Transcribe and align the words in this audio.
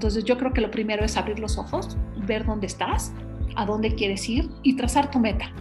Entonces 0.00 0.24
yo 0.24 0.38
creo 0.38 0.54
que 0.54 0.62
lo 0.62 0.70
primero 0.70 1.04
es 1.04 1.18
abrir 1.18 1.38
los 1.38 1.58
ojos, 1.58 1.94
ver 2.26 2.46
dónde 2.46 2.66
estás, 2.66 3.12
a 3.54 3.66
dónde 3.66 3.94
quieres 3.94 4.26
ir 4.30 4.48
y 4.62 4.74
trazar 4.74 5.10
tu 5.10 5.18
meta. 5.18 5.52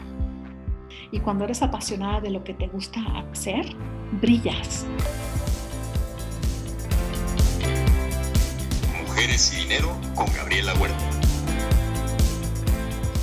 Y 1.12 1.20
cuando 1.20 1.44
eres 1.44 1.62
apasionada 1.62 2.22
de 2.22 2.30
lo 2.30 2.42
que 2.46 2.54
te 2.54 2.70
gusta 2.70 3.02
hacer, 3.34 3.66
brillas. 4.22 4.86
Mujeres 9.06 9.54
y 9.54 9.64
Dinero 9.64 9.94
con 10.16 10.28
Gabriela 10.28 10.74
Huerta. 10.76 10.98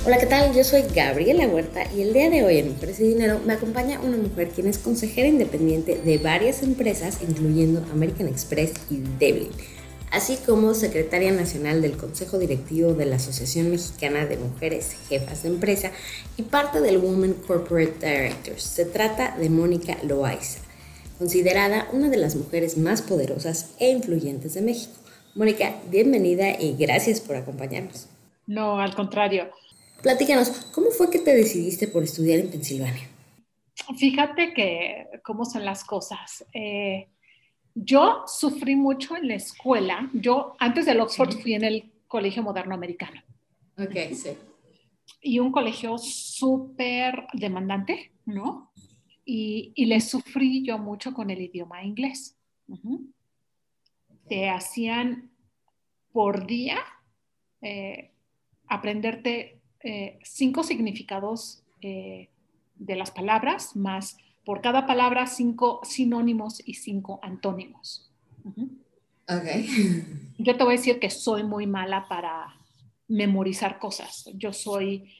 Hola, 0.05 0.19
¿qué 0.19 0.27
tal? 0.27 0.53
Yo 0.53 0.63
soy 0.63 0.83
Gabriela 0.95 1.47
Huerta 1.47 1.91
y 1.95 2.03
el 2.03 2.13
día 2.13 2.29
de 2.29 2.43
hoy 2.43 2.59
en 2.59 2.73
Mujeres 2.73 2.99
y 2.99 3.07
Dinero 3.07 3.41
me 3.43 3.53
acompaña 3.53 3.99
una 4.01 4.17
mujer 4.17 4.49
quien 4.49 4.67
es 4.67 4.77
consejera 4.77 5.27
independiente 5.27 5.95
de 5.95 6.19
varias 6.19 6.61
empresas, 6.61 7.23
incluyendo 7.27 7.83
American 7.91 8.27
Express 8.27 8.73
y 8.91 8.97
Devlin 9.17 9.49
así 10.11 10.37
como 10.45 10.73
secretaria 10.73 11.31
nacional 11.31 11.81
del 11.81 11.97
Consejo 11.97 12.37
Directivo 12.37 12.93
de 12.93 13.05
la 13.05 13.17
Asociación 13.17 13.71
Mexicana 13.71 14.25
de 14.25 14.37
Mujeres 14.37 14.95
Jefas 15.09 15.43
de 15.43 15.49
Empresa 15.49 15.91
y 16.37 16.43
parte 16.43 16.81
del 16.81 16.97
Women 16.97 17.33
Corporate 17.33 17.93
Directors. 17.99 18.63
Se 18.63 18.85
trata 18.85 19.35
de 19.37 19.49
Mónica 19.49 19.97
Loaiza, 20.03 20.59
considerada 21.17 21.87
una 21.91 22.09
de 22.09 22.17
las 22.17 22.35
mujeres 22.35 22.77
más 22.77 23.01
poderosas 23.01 23.75
e 23.79 23.91
influyentes 23.91 24.53
de 24.53 24.61
México. 24.61 24.93
Mónica, 25.35 25.75
bienvenida 25.89 26.59
y 26.59 26.75
gracias 26.77 27.21
por 27.21 27.35
acompañarnos. 27.35 28.07
No, 28.47 28.79
al 28.79 28.95
contrario. 28.95 29.49
Platícanos, 30.01 30.49
¿cómo 30.71 30.89
fue 30.91 31.09
que 31.09 31.19
te 31.19 31.35
decidiste 31.35 31.87
por 31.87 32.03
estudiar 32.03 32.39
en 32.39 32.49
Pensilvania? 32.49 33.09
Fíjate 33.97 34.53
que 34.53 35.07
cómo 35.23 35.45
son 35.45 35.65
las 35.65 35.83
cosas. 35.83 36.45
Eh, 36.53 37.07
yo 37.83 38.23
sufrí 38.25 38.75
mucho 38.75 39.15
en 39.15 39.27
la 39.27 39.35
escuela. 39.35 40.09
Yo 40.13 40.55
antes 40.59 40.85
del 40.85 40.99
Oxford 40.99 41.39
fui 41.41 41.53
en 41.53 41.63
el 41.63 41.91
Colegio 42.07 42.43
Moderno 42.43 42.73
Americano. 42.73 43.21
Ok, 43.77 44.13
sí. 44.13 44.29
Y 45.21 45.39
un 45.39 45.51
colegio 45.51 45.97
súper 45.97 47.27
demandante, 47.33 48.11
¿no? 48.25 48.71
Y, 49.25 49.73
y, 49.75 49.85
le 49.85 49.99
sufrí 49.99 50.65
yo 50.65 50.77
mucho 50.77 51.13
con 51.13 51.29
el 51.29 51.41
idioma 51.41 51.83
inglés. 51.83 52.37
Te 54.27 54.49
hacían 54.49 55.29
por 56.11 56.47
día 56.47 56.79
eh, 57.61 58.11
aprenderte 58.67 59.59
eh, 59.81 60.19
cinco 60.23 60.63
significados 60.63 61.63
eh, 61.81 62.29
de 62.75 62.95
las 62.95 63.11
palabras 63.11 63.75
más 63.75 64.17
por 64.47 64.61
cada 64.61 64.87
palabra 64.87 65.27
cinco 65.27 65.81
sinónimos 65.83 66.65
y 66.65 66.75
cinco 66.75 67.19
antónimos. 67.21 68.09
Yo 70.37 70.55
te 70.55 70.63
voy 70.63 70.75
a 70.75 70.77
decir 70.77 71.01
que 71.01 71.09
soy 71.09 71.43
muy 71.43 71.67
mala 71.67 72.07
para 72.07 72.55
memorizar 73.09 73.77
cosas. 73.77 74.31
Yo 74.35 74.53
soy 74.53 75.11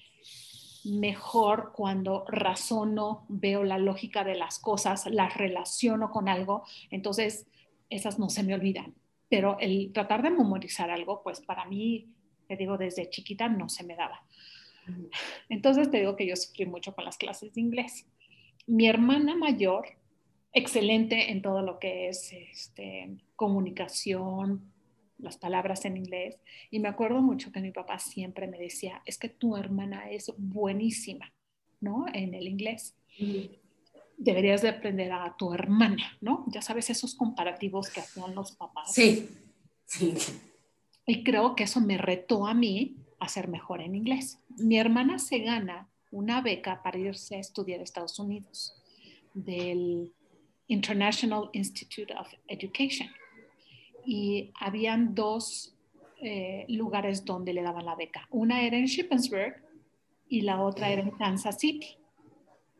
mejor 0.86 1.74
cuando 1.76 2.24
razono, 2.30 3.26
veo 3.28 3.66
la 3.66 3.78
lógica 3.78 4.24
de 4.24 4.36
las 4.36 4.60
cosas, 4.60 5.06
las 5.08 5.36
relaciono 5.36 6.10
con 6.10 6.30
algo, 6.30 6.64
entonces 6.90 7.48
esas 7.90 8.20
no 8.20 8.30
se 8.30 8.44
me 8.44 8.54
olvidan. 8.54 8.96
Pero 9.28 9.58
el 9.60 9.92
tratar 9.92 10.24
de 10.24 10.30
memorizar 10.30 10.90
algo, 10.90 11.22
pues 11.22 11.42
para 11.42 11.66
mí, 11.66 12.14
te 12.48 12.56
digo, 12.56 12.78
desde 12.78 13.10
chiquita 13.10 13.50
no 13.50 13.68
se 13.68 13.84
me 13.84 13.98
daba. 13.98 14.26
Entonces 15.50 15.92
te 15.92 15.98
digo 15.98 16.16
que 16.16 16.26
yo 16.26 16.38
sufrí 16.38 16.66
mucho 16.66 16.96
con 16.96 17.04
las 17.04 17.18
clases 17.18 17.54
de 17.54 17.60
inglés 17.60 18.08
mi 18.68 18.88
hermana 18.88 19.36
mayor, 19.36 19.88
excelente 20.54 21.32
en 21.32 21.42
todo 21.42 21.62
lo 21.62 21.80
que 21.80 22.10
es 22.10 22.32
este, 22.34 23.18
comunicación, 23.36 24.72
las 25.18 25.38
palabras 25.38 25.86
en 25.86 25.98
inglés. 25.98 26.38
Y 26.70 26.80
me 26.80 26.90
acuerdo 26.90 27.22
mucho 27.22 27.52
que 27.52 27.62
mi 27.62 27.72
papá 27.72 28.00
siempre 28.00 28.48
me 28.48 28.58
decía, 28.60 29.02
es 29.06 29.18
que 29.18 29.30
tu 29.30 29.58
hermana 29.58 30.12
es 30.12 30.32
buenísima, 30.38 31.34
¿no? 31.80 32.06
En 32.14 32.34
el 32.34 32.48
inglés. 32.48 32.96
Deberías 34.18 34.62
de 34.62 34.70
aprender 34.70 35.12
a 35.12 35.36
tu 35.38 35.54
hermana, 35.54 36.18
¿no? 36.22 36.46
Ya 36.48 36.62
sabes, 36.62 36.90
esos 36.90 37.16
comparativos 37.16 37.90
que 37.90 38.02
hacían 38.02 38.36
los 38.36 38.52
papás. 38.52 38.94
Sí, 38.94 39.30
sí. 39.86 40.14
Y 41.06 41.24
creo 41.24 41.56
que 41.56 41.64
eso 41.64 41.80
me 41.80 41.98
retó 41.98 42.48
a 42.48 42.54
mí 42.54 42.98
a 43.20 43.30
ser 43.30 43.48
mejor 43.48 43.82
en 43.82 43.96
inglés. 43.96 44.40
Mi 44.50 44.78
hermana 44.78 45.20
se 45.20 45.40
gana 45.40 45.90
una 46.12 46.42
beca 46.42 46.82
para 46.82 46.98
irse 46.98 47.36
a 47.36 47.40
estudiar 47.40 47.80
a 47.80 47.84
Estados 47.84 48.20
Unidos 48.20 48.76
del 49.34 50.14
International 50.68 51.50
Institute 51.54 52.14
of 52.14 52.28
Education. 52.48 53.10
Y 54.06 54.52
habían 54.60 55.14
dos 55.14 55.76
eh, 56.22 56.66
lugares 56.70 57.26
donde 57.26 57.54
le 57.54 57.62
daban 57.62 57.86
la 57.86 57.96
beca. 57.96 58.28
Una 58.32 58.64
era 58.64 58.78
en 58.78 58.86
Shippensburg 58.86 59.56
y 60.30 60.42
la 60.42 60.62
otra 60.62 60.90
era 60.90 61.02
en 61.02 61.12
Kansas 61.12 61.60
City. 61.60 61.98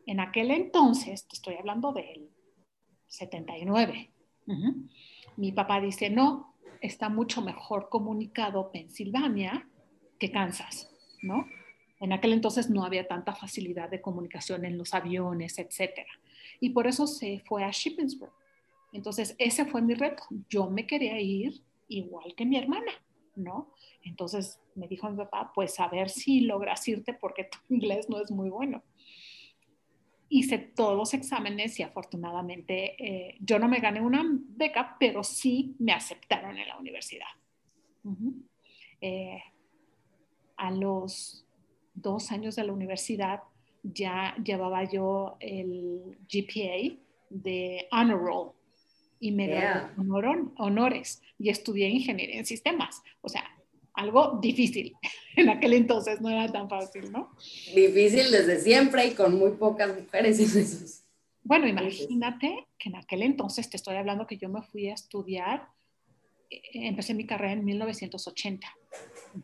En 0.06 0.20
aquel 0.20 0.50
entonces, 0.50 1.26
te 1.26 1.36
estoy 1.36 1.54
hablando 1.54 1.92
del 1.92 2.30
79, 3.08 4.10
mi 5.36 5.52
papá 5.52 5.80
dice, 5.80 6.10
no, 6.10 6.54
está 6.80 7.08
mucho 7.08 7.42
mejor 7.42 7.88
comunicado 7.88 8.72
Pensilvania 8.72 9.68
que 10.18 10.30
Kansas, 10.30 10.90
¿no? 11.22 11.46
En 12.00 12.12
aquel 12.12 12.32
entonces 12.32 12.70
no 12.70 12.84
había 12.84 13.08
tanta 13.08 13.34
facilidad 13.34 13.90
de 13.90 14.00
comunicación 14.00 14.64
en 14.64 14.78
los 14.78 14.94
aviones, 14.94 15.58
etcétera. 15.58 16.10
Y 16.60 16.70
por 16.70 16.86
eso 16.86 17.06
se 17.06 17.40
fue 17.40 17.64
a 17.64 17.70
Shippensburg. 17.70 18.32
Entonces, 18.92 19.34
ese 19.38 19.64
fue 19.64 19.82
mi 19.82 19.94
reto. 19.94 20.22
Yo 20.48 20.70
me 20.70 20.86
quería 20.86 21.20
ir 21.20 21.62
igual 21.88 22.34
que 22.34 22.46
mi 22.46 22.56
hermana, 22.56 22.92
¿no? 23.34 23.72
Entonces 24.02 24.60
me 24.74 24.88
dijo 24.88 25.10
mi 25.10 25.16
papá, 25.16 25.52
pues 25.54 25.78
a 25.80 25.88
ver 25.88 26.08
si 26.08 26.40
logras 26.40 26.86
irte 26.88 27.14
porque 27.14 27.44
tu 27.44 27.58
inglés 27.74 28.08
no 28.08 28.20
es 28.20 28.30
muy 28.30 28.50
bueno. 28.50 28.82
Hice 30.30 30.58
todos 30.58 30.96
los 30.96 31.14
exámenes 31.14 31.78
y 31.80 31.82
afortunadamente 31.82 33.02
eh, 33.02 33.36
yo 33.40 33.58
no 33.58 33.66
me 33.66 33.80
gané 33.80 34.00
una 34.02 34.22
beca, 34.24 34.96
pero 35.00 35.24
sí 35.24 35.74
me 35.78 35.92
aceptaron 35.92 36.58
en 36.58 36.68
la 36.68 36.78
universidad. 36.78 37.26
Eh, 39.00 39.42
a 40.56 40.70
los 40.70 41.46
dos 42.00 42.32
años 42.32 42.56
de 42.56 42.64
la 42.64 42.72
universidad 42.72 43.40
ya 43.82 44.34
llevaba 44.42 44.84
yo 44.84 45.36
el 45.40 46.16
GPA 46.28 46.96
de 47.30 47.86
Honor 47.92 48.20
Roll 48.20 48.50
y 49.20 49.32
me 49.32 49.46
yeah. 49.48 49.94
honores 50.56 51.22
y 51.38 51.48
estudié 51.48 51.88
ingeniería 51.88 52.38
en 52.38 52.46
sistemas. 52.46 53.02
O 53.20 53.28
sea, 53.28 53.44
algo 53.94 54.38
difícil. 54.40 54.94
En 55.36 55.50
aquel 55.50 55.74
entonces 55.74 56.20
no 56.20 56.30
era 56.30 56.50
tan 56.50 56.68
fácil, 56.68 57.12
¿no? 57.12 57.30
Difícil 57.72 58.28
desde 58.32 58.58
siempre 58.58 59.06
y 59.06 59.14
con 59.14 59.38
muy 59.38 59.52
pocas 59.52 59.94
mujeres 59.94 60.40
en 60.40 60.62
esos. 60.62 61.04
Bueno, 61.44 61.68
imagínate 61.68 62.66
que 62.76 62.88
en 62.88 62.96
aquel 62.96 63.22
entonces, 63.22 63.70
te 63.70 63.76
estoy 63.76 63.94
hablando 63.94 64.26
que 64.26 64.36
yo 64.36 64.48
me 64.48 64.62
fui 64.62 64.88
a 64.88 64.94
estudiar, 64.94 65.68
eh, 66.50 66.60
empecé 66.72 67.14
mi 67.14 67.24
carrera 67.24 67.52
en 67.52 67.64
1980. 67.64 68.66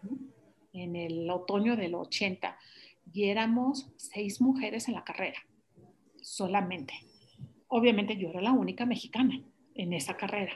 Uh 0.03 0.33
en 0.74 0.96
el 0.96 1.30
otoño 1.30 1.76
del 1.76 1.94
80 1.94 2.58
y 3.12 3.24
éramos 3.24 3.88
seis 3.96 4.40
mujeres 4.40 4.88
en 4.88 4.94
la 4.94 5.04
carrera, 5.04 5.38
solamente. 6.20 6.94
Obviamente 7.68 8.16
yo 8.16 8.28
era 8.28 8.42
la 8.42 8.52
única 8.52 8.84
mexicana 8.84 9.40
en 9.74 9.92
esa 9.92 10.16
carrera. 10.16 10.52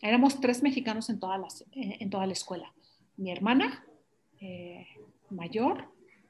Éramos 0.00 0.40
tres 0.40 0.62
mexicanos 0.62 1.10
en, 1.10 1.20
todas 1.20 1.40
las, 1.40 1.62
eh, 1.72 1.98
en 2.00 2.08
toda 2.08 2.26
la 2.26 2.32
escuela. 2.32 2.72
Mi 3.16 3.30
hermana 3.30 3.84
eh, 4.40 4.86
mayor, 5.28 5.88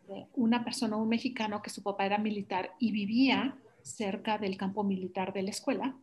eh, 0.09 0.27
una 0.34 0.65
persona, 0.65 0.97
un 0.97 1.09
mexicano 1.09 1.62
que 1.62 1.71
su 1.71 1.83
papá 1.83 2.06
era 2.06 2.19
militar 2.19 2.72
y 2.78 2.92
vivía 2.92 3.57
cerca 3.83 4.39
del 4.39 4.57
campo 4.57 4.83
militar 4.84 5.33
de 5.33 5.42
la 5.42 5.51
escuela. 5.51 5.97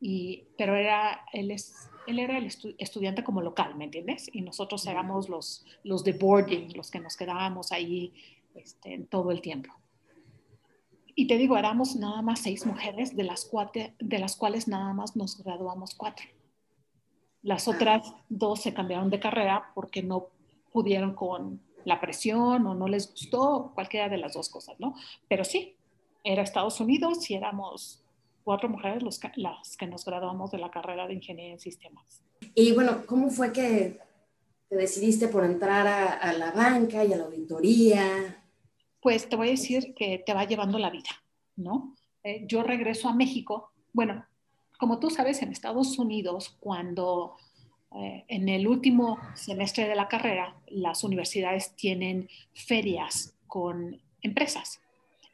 y, 0.00 0.44
pero 0.56 0.76
era, 0.76 1.24
él 1.32 1.50
es 1.50 1.90
él 2.08 2.18
era 2.18 2.38
el 2.38 2.46
estudiante 2.78 3.22
como 3.22 3.42
local, 3.42 3.74
¿me 3.76 3.84
entiendes? 3.84 4.30
Y 4.32 4.40
nosotros 4.40 4.86
éramos 4.86 5.28
los, 5.28 5.66
los 5.84 6.02
de 6.04 6.12
boarding, 6.12 6.74
los 6.74 6.90
que 6.90 7.00
nos 7.00 7.16
quedábamos 7.16 7.70
ahí 7.70 8.14
este, 8.54 8.98
todo 9.10 9.30
el 9.30 9.40
tiempo. 9.40 9.74
Y 11.14 11.26
te 11.26 11.36
digo, 11.36 11.58
éramos 11.58 11.96
nada 11.96 12.22
más 12.22 12.40
seis 12.40 12.64
mujeres, 12.64 13.16
de 13.16 13.24
las, 13.24 13.44
cuatro, 13.44 13.82
de 13.98 14.18
las 14.18 14.36
cuales 14.36 14.68
nada 14.68 14.92
más 14.94 15.16
nos 15.16 15.42
graduamos 15.42 15.94
cuatro. 15.94 16.26
Las 17.42 17.68
otras 17.68 18.14
dos 18.28 18.62
se 18.62 18.72
cambiaron 18.72 19.10
de 19.10 19.20
carrera 19.20 19.70
porque 19.74 20.02
no 20.02 20.28
pudieron 20.72 21.14
con 21.14 21.60
la 21.84 22.00
presión 22.00 22.66
o 22.66 22.74
no 22.74 22.88
les 22.88 23.10
gustó, 23.10 23.72
cualquiera 23.74 24.08
de 24.08 24.18
las 24.18 24.34
dos 24.34 24.48
cosas, 24.48 24.78
¿no? 24.78 24.94
Pero 25.28 25.44
sí, 25.44 25.76
era 26.24 26.42
Estados 26.42 26.80
Unidos 26.80 27.28
y 27.30 27.34
éramos 27.34 28.02
cuatro 28.48 28.70
mujeres 28.70 29.02
los 29.02 29.20
las 29.36 29.76
que 29.76 29.86
nos 29.86 30.06
graduamos 30.06 30.50
de 30.50 30.56
la 30.56 30.70
carrera 30.70 31.06
de 31.06 31.12
Ingeniería 31.12 31.52
en 31.52 31.60
Sistemas. 31.60 32.22
Y 32.54 32.72
bueno, 32.72 33.04
¿cómo 33.04 33.28
fue 33.28 33.52
que 33.52 33.98
te 34.70 34.74
decidiste 34.74 35.28
por 35.28 35.44
entrar 35.44 35.86
a, 35.86 36.32
la 36.32 36.52
banca 36.52 37.04
y 37.04 37.12
a 37.12 37.18
la 37.18 37.24
auditoría? 37.24 38.42
Pues 39.02 39.28
te 39.28 39.36
voy 39.36 39.48
a 39.48 39.50
decir 39.50 39.92
que 39.94 40.22
te 40.24 40.32
va 40.32 40.46
llevando 40.46 40.78
la 40.78 40.88
vida, 40.88 41.10
¿no? 41.56 41.94
Eh, 42.22 42.46
yo 42.46 42.62
regreso 42.62 43.10
a 43.10 43.14
México, 43.14 43.70
bueno, 43.92 44.24
como 44.78 44.98
tú 44.98 45.10
sabes, 45.10 45.42
en 45.42 45.52
Estados 45.52 45.98
Unidos, 45.98 46.56
cuando 46.58 47.36
eh, 47.96 48.24
en 48.28 48.48
el 48.48 48.66
último 48.66 49.18
semestre 49.34 49.86
de 49.86 49.94
la 49.94 50.08
carrera, 50.08 50.56
las 50.68 51.04
universidades 51.04 51.76
tienen 51.76 52.30
ferias 52.54 53.34
con 53.46 54.00
empresas. 54.22 54.80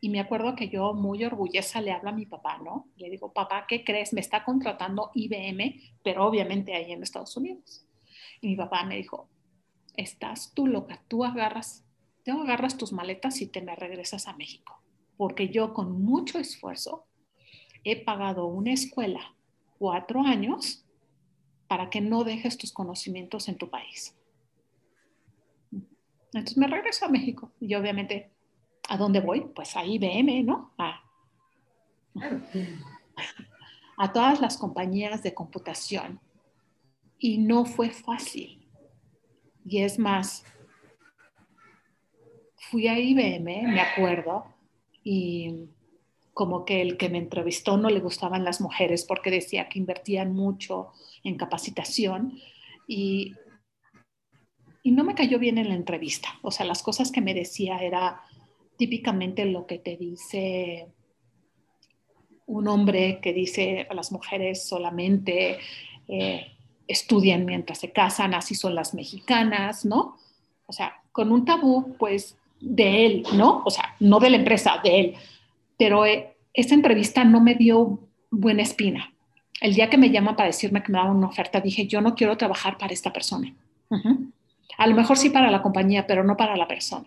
Y 0.04 0.10
me 0.10 0.20
acuerdo 0.20 0.54
que 0.54 0.68
yo 0.68 0.92
muy 0.92 1.24
orgullosa 1.24 1.80
le 1.80 1.90
hablo 1.90 2.10
a 2.10 2.12
mi 2.12 2.26
papá, 2.26 2.58
¿no? 2.58 2.90
Le 2.98 3.08
digo, 3.08 3.32
papá, 3.32 3.64
¿qué 3.66 3.84
crees? 3.84 4.12
Me 4.12 4.20
está 4.20 4.44
contratando 4.44 5.10
IBM, 5.14 5.80
pero 6.02 6.26
obviamente 6.26 6.74
ahí 6.74 6.92
en 6.92 7.02
Estados 7.02 7.34
Unidos. 7.38 7.86
Y 8.42 8.48
mi 8.48 8.56
papá 8.56 8.84
me 8.84 8.98
dijo, 8.98 9.30
estás 9.96 10.52
tú 10.52 10.66
loca, 10.66 11.02
tú 11.08 11.24
agarras, 11.24 11.86
tú 12.22 12.38
agarras 12.38 12.76
tus 12.76 12.92
maletas 12.92 13.40
y 13.40 13.46
te 13.46 13.62
me 13.62 13.74
regresas 13.76 14.28
a 14.28 14.34
México. 14.34 14.78
Porque 15.16 15.48
yo 15.48 15.72
con 15.72 16.02
mucho 16.02 16.38
esfuerzo 16.38 17.06
he 17.82 18.04
pagado 18.04 18.44
una 18.44 18.74
escuela 18.74 19.34
cuatro 19.78 20.20
años 20.20 20.84
para 21.66 21.88
que 21.88 22.02
no 22.02 22.24
dejes 22.24 22.58
tus 22.58 22.74
conocimientos 22.74 23.48
en 23.48 23.56
tu 23.56 23.70
país. 23.70 24.14
Entonces 26.34 26.58
me 26.58 26.66
regreso 26.66 27.06
a 27.06 27.08
México 27.08 27.52
y 27.58 27.74
obviamente, 27.74 28.33
¿a 28.88 28.96
dónde 28.96 29.20
voy? 29.20 29.40
Pues 29.54 29.76
a 29.76 29.84
IBM, 29.84 30.44
¿no? 30.44 30.72
A, 30.78 31.02
a 33.96 34.12
todas 34.12 34.40
las 34.40 34.56
compañías 34.56 35.22
de 35.22 35.34
computación. 35.34 36.20
Y 37.18 37.38
no 37.38 37.64
fue 37.64 37.90
fácil. 37.90 38.68
Y 39.64 39.82
es 39.82 39.98
más, 39.98 40.44
fui 42.70 42.88
a 42.88 42.98
IBM, 42.98 43.44
me 43.44 43.80
acuerdo, 43.80 44.44
y 45.02 45.68
como 46.32 46.64
que 46.64 46.82
el 46.82 46.96
que 46.96 47.08
me 47.08 47.18
entrevistó 47.18 47.76
no 47.76 47.88
le 47.88 48.00
gustaban 48.00 48.44
las 48.44 48.60
mujeres 48.60 49.04
porque 49.04 49.30
decía 49.30 49.68
que 49.68 49.78
invertían 49.78 50.34
mucho 50.34 50.90
en 51.22 51.36
capacitación 51.36 52.38
y, 52.88 53.34
y 54.82 54.90
no 54.90 55.04
me 55.04 55.14
cayó 55.14 55.38
bien 55.38 55.58
en 55.58 55.68
la 55.68 55.76
entrevista. 55.76 56.28
O 56.42 56.50
sea, 56.50 56.66
las 56.66 56.82
cosas 56.82 57.12
que 57.12 57.20
me 57.20 57.34
decía 57.34 57.78
era 57.78 58.20
típicamente 58.76 59.44
lo 59.44 59.66
que 59.66 59.78
te 59.78 59.96
dice 59.96 60.88
un 62.46 62.68
hombre 62.68 63.20
que 63.22 63.32
dice 63.32 63.86
a 63.88 63.94
las 63.94 64.12
mujeres 64.12 64.68
solamente 64.68 65.58
eh, 66.08 66.46
estudian 66.86 67.46
mientras 67.46 67.78
se 67.78 67.90
casan, 67.90 68.34
así 68.34 68.54
son 68.54 68.74
las 68.74 68.92
mexicanas, 68.92 69.86
¿no? 69.86 70.18
O 70.66 70.72
sea, 70.72 71.00
con 71.10 71.32
un 71.32 71.46
tabú, 71.46 71.96
pues, 71.98 72.36
de 72.60 73.06
él, 73.06 73.26
¿no? 73.34 73.62
O 73.64 73.70
sea, 73.70 73.94
no 74.00 74.20
de 74.20 74.30
la 74.30 74.36
empresa, 74.36 74.80
de 74.84 75.00
él 75.00 75.16
pero 75.76 76.06
eh, 76.06 76.34
esa 76.52 76.74
entrevista 76.74 77.24
no 77.24 77.40
me 77.40 77.54
dio 77.54 78.00
buena 78.30 78.62
espina. 78.62 79.12
El 79.60 79.74
día 79.74 79.88
que 79.88 79.98
me 79.98 80.10
llama 80.10 80.36
para 80.36 80.48
decirme 80.48 80.82
que 80.82 80.92
me 80.92 80.98
daban 80.98 81.16
una 81.16 81.28
oferta, 81.28 81.60
dije, 81.60 81.86
yo 81.86 82.00
no 82.00 82.14
quiero 82.14 82.36
trabajar 82.36 82.76
para 82.78 82.92
esta 82.92 83.12
persona. 83.12 83.54
A 84.76 84.86
lo 84.86 84.94
mejor 84.94 85.16
sí 85.16 85.30
para 85.30 85.50
la 85.50 85.62
compañía, 85.62 86.06
pero 86.06 86.24
no 86.24 86.36
para 86.36 86.56
la 86.56 86.66
persona. 86.66 87.06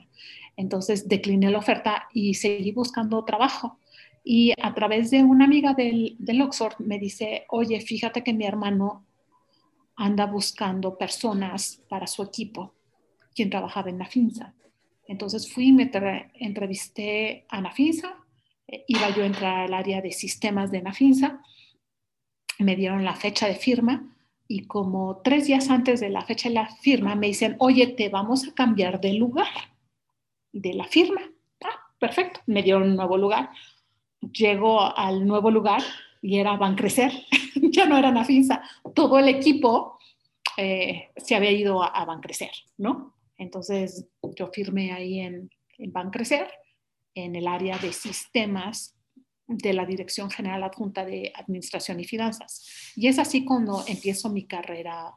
Entonces 0.57 1.07
decliné 1.07 1.49
la 1.49 1.59
oferta 1.59 2.09
y 2.13 2.33
seguí 2.33 2.73
buscando 2.73 3.23
trabajo. 3.23 3.79
Y 4.23 4.53
a 4.61 4.73
través 4.73 5.09
de 5.09 5.23
una 5.23 5.45
amiga 5.45 5.73
del, 5.73 6.17
del 6.19 6.41
Oxford 6.41 6.75
me 6.79 6.99
dice, 6.99 7.45
oye, 7.49 7.79
fíjate 7.79 8.23
que 8.23 8.33
mi 8.33 8.45
hermano 8.45 9.05
anda 9.95 10.25
buscando 10.25 10.97
personas 10.97 11.81
para 11.87 12.07
su 12.07 12.21
equipo, 12.21 12.73
quien 13.33 13.49
trabajaba 13.49 13.89
en 13.89 13.99
Nafinsa. 13.99 14.53
Entonces 15.07 15.49
fui 15.51 15.71
me 15.71 15.89
entrevisté 16.35 17.45
a 17.47 17.61
Nafinsa 17.61 18.17
iba 18.87 19.09
yo 19.15 19.23
a 19.23 19.27
entrar 19.27 19.65
al 19.65 19.73
área 19.73 20.01
de 20.01 20.11
sistemas 20.11 20.71
de 20.71 20.81
Nafinsa, 20.81 21.41
me 22.59 22.75
dieron 22.75 23.05
la 23.05 23.15
fecha 23.15 23.47
de 23.47 23.55
firma 23.55 24.15
y 24.47 24.65
como 24.65 25.21
tres 25.23 25.47
días 25.47 25.69
antes 25.69 25.99
de 25.99 26.09
la 26.09 26.21
fecha 26.21 26.49
de 26.49 26.55
la 26.55 26.67
firma 26.67 27.15
me 27.15 27.27
dicen, 27.27 27.55
oye, 27.59 27.87
te 27.87 28.09
vamos 28.09 28.47
a 28.47 28.53
cambiar 28.53 28.99
de 28.99 29.13
lugar, 29.13 29.47
de 30.61 30.73
la 30.73 30.85
firma. 30.85 31.21
Ah, 31.63 31.79
perfecto, 31.99 32.41
me 32.47 32.63
dieron 32.63 32.83
un 32.83 32.95
nuevo 32.95 33.17
lugar. 33.17 33.49
Llego 34.31 34.81
al 34.81 35.25
nuevo 35.25 35.51
lugar 35.51 35.81
y 36.21 36.39
era 36.39 36.57
Bancrecer, 36.57 37.11
ya 37.55 37.85
no 37.85 37.97
era 37.97 38.11
Nafinsa, 38.11 38.61
todo 38.95 39.19
el 39.19 39.29
equipo 39.29 39.99
eh, 40.57 41.09
se 41.15 41.35
había 41.35 41.51
ido 41.51 41.83
a, 41.83 41.87
a 41.87 42.05
Bancrecer, 42.05 42.51
¿no? 42.77 43.15
Entonces 43.37 44.07
yo 44.35 44.47
firmé 44.47 44.91
ahí 44.91 45.19
en, 45.19 45.49
en 45.77 45.91
Bancrecer 45.91 46.49
en 47.13 47.35
el 47.35 47.47
área 47.47 47.77
de 47.77 47.93
sistemas 47.93 48.95
de 49.47 49.73
la 49.73 49.85
Dirección 49.85 50.29
General 50.29 50.63
Adjunta 50.63 51.05
de 51.05 51.31
Administración 51.35 51.99
y 51.99 52.05
Finanzas. 52.05 52.93
Y 52.95 53.07
es 53.07 53.17
así 53.17 53.45
cuando 53.45 53.83
empiezo 53.87 54.29
mi 54.29 54.45
carrera 54.45 55.13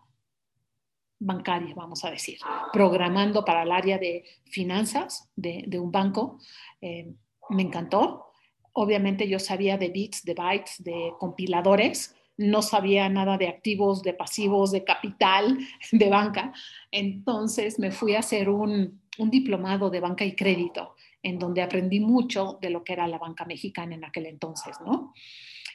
bancaria, 1.20 1.74
vamos 1.74 2.04
a 2.04 2.10
decir, 2.10 2.38
programando 2.72 3.44
para 3.44 3.62
el 3.62 3.70
área 3.70 3.98
de 3.98 4.24
finanzas 4.46 5.30
de, 5.36 5.78
un 5.78 5.92
banco. 5.92 6.38
Eh, 6.80 7.12
me 7.50 7.62
encantó. 7.62 8.26
Obviamente 8.72 9.28
yo 9.28 9.38
sabía 9.38 9.76
de 9.76 9.90
bits, 9.90 10.24
de 10.24 10.34
bytes, 10.34 10.82
de 10.82 11.12
compiladores, 11.18 12.16
no 12.36 12.62
sabía 12.62 13.08
nada 13.10 13.36
de 13.36 13.48
activos, 13.48 14.02
de 14.02 14.14
pasivos, 14.14 14.72
de 14.72 14.82
capital, 14.82 15.58
de 15.92 16.08
banca. 16.08 16.52
Entonces 16.90 17.78
me 17.78 17.90
fui 17.90 18.14
a 18.14 18.20
hacer 18.20 18.48
un, 18.48 19.00
un 19.18 19.30
diplomado 19.30 19.90
de 19.90 20.00
banca 20.00 20.24
y 20.24 20.34
crédito 20.34 20.96
en 21.22 21.38
donde 21.38 21.60
aprendí 21.60 22.00
mucho 22.00 22.58
de 22.62 22.70
lo 22.70 22.82
que 22.82 22.94
era 22.94 23.06
la 23.06 23.18
banca 23.18 23.44
mexicana 23.44 23.94
en 23.94 24.04
aquel 24.04 24.24
entonces, 24.24 24.76
¿no? 24.84 25.12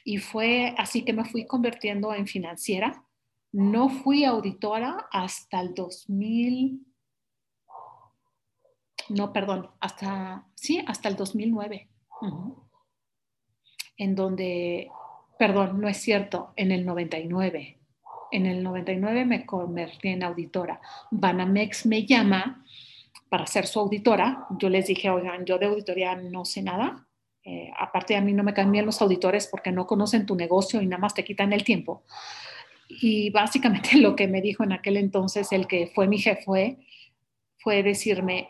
Y 0.04 0.18
fue 0.18 0.74
así 0.76 1.04
que 1.04 1.12
me 1.12 1.24
fui 1.24 1.46
convirtiendo 1.46 2.12
en 2.12 2.26
financiera. 2.26 3.04
No 3.52 3.88
fui 3.88 4.24
auditora 4.24 5.08
hasta 5.10 5.60
el 5.60 5.74
2000, 5.74 6.86
no, 9.08 9.32
perdón, 9.32 9.70
hasta, 9.80 10.46
sí, 10.54 10.82
hasta 10.86 11.08
el 11.08 11.16
2009, 11.16 11.88
en 13.98 14.14
donde, 14.14 14.90
perdón, 15.38 15.80
no 15.80 15.88
es 15.88 15.98
cierto, 15.98 16.52
en 16.56 16.72
el 16.72 16.84
99. 16.84 17.78
En 18.32 18.46
el 18.46 18.62
99 18.62 19.24
me 19.24 19.46
convertí 19.46 20.08
en 20.08 20.24
auditora. 20.24 20.80
Banamex 21.10 21.86
me 21.86 22.04
llama 22.04 22.64
para 23.28 23.46
ser 23.46 23.66
su 23.66 23.78
auditora. 23.78 24.46
Yo 24.58 24.68
les 24.68 24.88
dije, 24.88 25.10
oigan, 25.10 25.44
yo 25.44 25.58
de 25.58 25.66
auditoría 25.66 26.16
no 26.16 26.44
sé 26.44 26.62
nada. 26.62 27.06
Eh, 27.44 27.70
aparte 27.78 28.16
a 28.16 28.20
mí 28.20 28.32
no 28.32 28.42
me 28.42 28.54
cambian 28.54 28.86
los 28.86 29.00
auditores 29.00 29.46
porque 29.46 29.70
no 29.70 29.86
conocen 29.86 30.26
tu 30.26 30.34
negocio 30.34 30.82
y 30.82 30.86
nada 30.86 31.00
más 31.00 31.14
te 31.14 31.24
quitan 31.24 31.52
el 31.52 31.62
tiempo. 31.62 32.02
Y 32.88 33.30
básicamente 33.30 33.96
lo 33.98 34.16
que 34.16 34.28
me 34.28 34.40
dijo 34.40 34.64
en 34.64 34.72
aquel 34.72 34.96
entonces 34.96 35.52
el 35.52 35.66
que 35.66 35.90
fue 35.94 36.08
mi 36.08 36.18
jefe 36.18 36.78
fue, 37.58 37.82
decirme, 37.82 38.48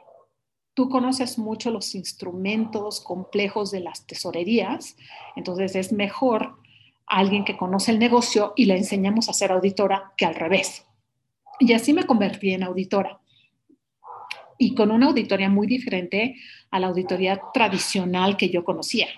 tú 0.75 0.89
conoces 0.89 1.39
mucho 1.39 1.71
los 1.71 1.95
instrumentos 1.95 3.01
complejos 3.01 3.71
de 3.71 3.81
las 3.81 4.07
tesorerías, 4.07 4.97
entonces 5.37 5.75
es 5.75 5.91
mejor 5.93 6.57
alguien 7.07 7.45
que 7.45 7.57
conoce 7.57 7.93
el 7.93 7.99
negocio 7.99 8.53
y 8.57 8.67
le 8.67 8.77
enseñamos 8.77 9.29
a 9.29 9.33
ser 9.33 9.53
auditora 9.53 10.13
que 10.19 10.27
al 10.27 10.35
revés. 10.35 10.85
Y 11.59 11.73
así 11.73 11.95
me 11.95 12.05
convertí 12.05 12.53
en 12.53 12.63
auditora 12.63 13.21
y 14.59 14.75
con 14.75 14.91
una 14.91 15.07
auditoría 15.07 15.49
muy 15.49 15.67
diferente 15.67 16.37
a 16.71 16.81
la 16.81 16.89
auditoría 16.89 17.41
tradicional 17.53 18.37
que 18.37 18.51
yo 18.51 18.65
conocía. 18.65 19.09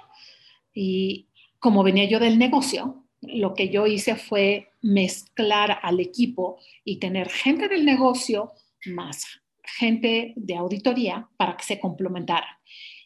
Y 0.72 1.28
como 1.58 1.82
venía 1.82 2.04
yo 2.04 2.20
del 2.20 2.38
negocio, 2.38 3.04
lo 3.20 3.54
que 3.54 3.68
yo 3.68 3.86
hice 3.86 4.16
fue 4.16 4.72
mezclar 4.88 5.78
al 5.82 6.00
equipo 6.00 6.58
y 6.84 6.98
tener 6.98 7.28
gente 7.28 7.68
del 7.68 7.84
negocio 7.84 8.52
más 8.86 9.24
gente 9.76 10.32
de 10.36 10.56
auditoría 10.56 11.28
para 11.36 11.56
que 11.56 11.64
se 11.64 11.80
complementaran. 11.80 12.48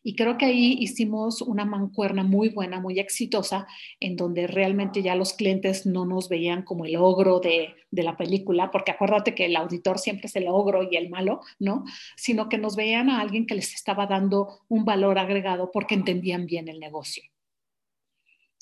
Y 0.04 0.16
creo 0.16 0.36
que 0.36 0.46
ahí 0.46 0.76
hicimos 0.80 1.42
una 1.42 1.64
mancuerna 1.64 2.24
muy 2.24 2.48
buena, 2.48 2.80
muy 2.80 2.98
exitosa, 2.98 3.68
en 4.00 4.16
donde 4.16 4.48
realmente 4.48 5.00
ya 5.00 5.14
los 5.14 5.32
clientes 5.32 5.86
no 5.86 6.04
nos 6.06 6.28
veían 6.28 6.62
como 6.62 6.84
el 6.86 6.96
ogro 6.96 7.38
de, 7.38 7.76
de, 7.92 8.02
la 8.02 8.16
película, 8.16 8.72
porque 8.72 8.90
acuérdate 8.90 9.32
que 9.32 9.46
el 9.46 9.54
auditor 9.54 10.00
siempre 10.00 10.26
es 10.26 10.34
el 10.34 10.48
ogro 10.48 10.82
y 10.90 10.96
el 10.96 11.08
malo, 11.08 11.40
¿no? 11.60 11.84
Sino 12.16 12.48
que 12.48 12.58
nos 12.58 12.74
veían 12.74 13.10
a 13.10 13.20
alguien 13.20 13.46
que 13.46 13.54
les 13.54 13.74
estaba 13.74 14.06
dando 14.06 14.62
un 14.68 14.84
valor 14.84 15.20
agregado 15.20 15.70
porque 15.72 15.94
entendían 15.94 16.46
bien 16.46 16.66
el 16.66 16.80
negocio. 16.80 17.22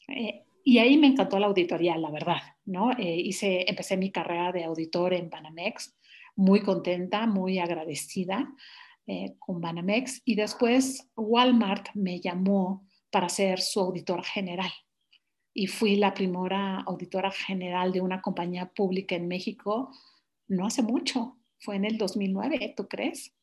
Eh, 0.09 0.43
y 0.65 0.79
ahí 0.79 0.97
me 0.99 1.09
encantó 1.09 1.39
la 1.39 1.47
auditoría, 1.47 1.97
la 1.97 2.11
verdad, 2.11 2.41
¿no? 2.65 2.93
Eh, 2.93 3.17
hice, 3.17 3.65
empecé 3.69 3.97
mi 3.97 4.11
carrera 4.11 4.53
de 4.53 4.65
auditor 4.65 5.15
en 5.15 5.31
Banamex, 5.31 5.97
muy 6.37 6.61
contenta, 6.61 7.27
muy 7.27 7.59
agradecida. 7.59 8.55
Eh, 9.07 9.35
con 9.41 9.61
Banamex 9.61 10.23
y 10.25 10.37
después 10.37 11.11
Walmart 11.17 11.89
me 11.95 12.21
llamó 12.21 12.87
para 13.11 13.29
ser 13.29 13.61
su 13.61 13.81
auditor 13.81 14.23
general 14.23 14.71
y 15.53 15.67
fui 15.67 15.97
la 15.97 16.15
primera 16.15 16.81
auditora 16.83 17.33
general 17.33 17.93
de 17.93 18.03
una 18.03 18.21
compañía 18.21 18.71
pública 18.73 19.17
en 19.17 19.27
México 19.27 19.91
no 20.51 20.67
hace 20.67 20.83
mucho, 20.83 21.39
fue 21.59 21.77
en 21.77 21.85
el 21.85 21.97
2009, 21.97 22.75
¿tú 22.77 22.89
crees? 22.89 23.35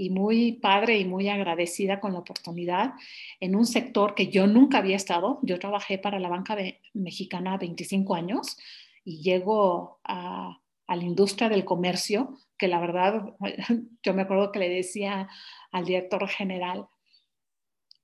Y 0.00 0.08
muy 0.08 0.52
padre 0.52 0.98
y 0.98 1.04
muy 1.04 1.28
agradecida 1.28 2.00
con 2.00 2.14
la 2.14 2.20
oportunidad 2.20 2.94
en 3.38 3.54
un 3.54 3.66
sector 3.66 4.14
que 4.14 4.28
yo 4.28 4.46
nunca 4.46 4.78
había 4.78 4.96
estado. 4.96 5.40
Yo 5.42 5.58
trabajé 5.58 5.98
para 5.98 6.18
la 6.18 6.30
banca 6.30 6.56
mexicana 6.94 7.58
25 7.58 8.14
años 8.14 8.56
y 9.04 9.20
llego 9.20 10.00
a, 10.04 10.58
a 10.86 10.96
la 10.96 11.04
industria 11.04 11.50
del 11.50 11.66
comercio, 11.66 12.38
que 12.56 12.66
la 12.66 12.80
verdad, 12.80 13.34
yo 14.02 14.14
me 14.14 14.22
acuerdo 14.22 14.52
que 14.52 14.60
le 14.60 14.70
decía 14.70 15.28
al 15.70 15.84
director 15.84 16.26
general, 16.28 16.88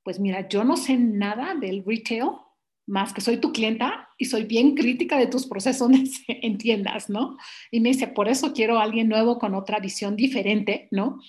pues 0.03 0.21
mira, 0.21 0.47
yo 0.51 0.65
no 0.65 0.77
sé 0.77 0.99
nada 0.99 1.55
del 1.55 1.83
retail, 1.83 2.29
más 2.87 3.15
que 3.15 3.23
soy 3.23 3.39
tu 3.39 3.53
clienta 3.53 4.11
y 4.19 4.27
soy 4.27 4.45
bien 4.45 4.75
crítica 4.75 5.17
de 5.17 5.29
tus 5.29 5.47
procesos 5.47 5.91
en 6.29 6.59
tiendas, 6.59 7.09
¿no? 7.09 7.39
Y 7.71 7.81
me 7.81 7.89
dice, 7.89 8.07
por 8.07 8.29
eso 8.29 8.53
quiero 8.53 8.79
a 8.79 8.83
alguien 8.83 9.09
nuevo 9.09 9.39
con 9.39 9.55
otra 9.55 9.81
visión 9.81 10.15
diferente, 10.15 10.89
¿no? 10.91 11.21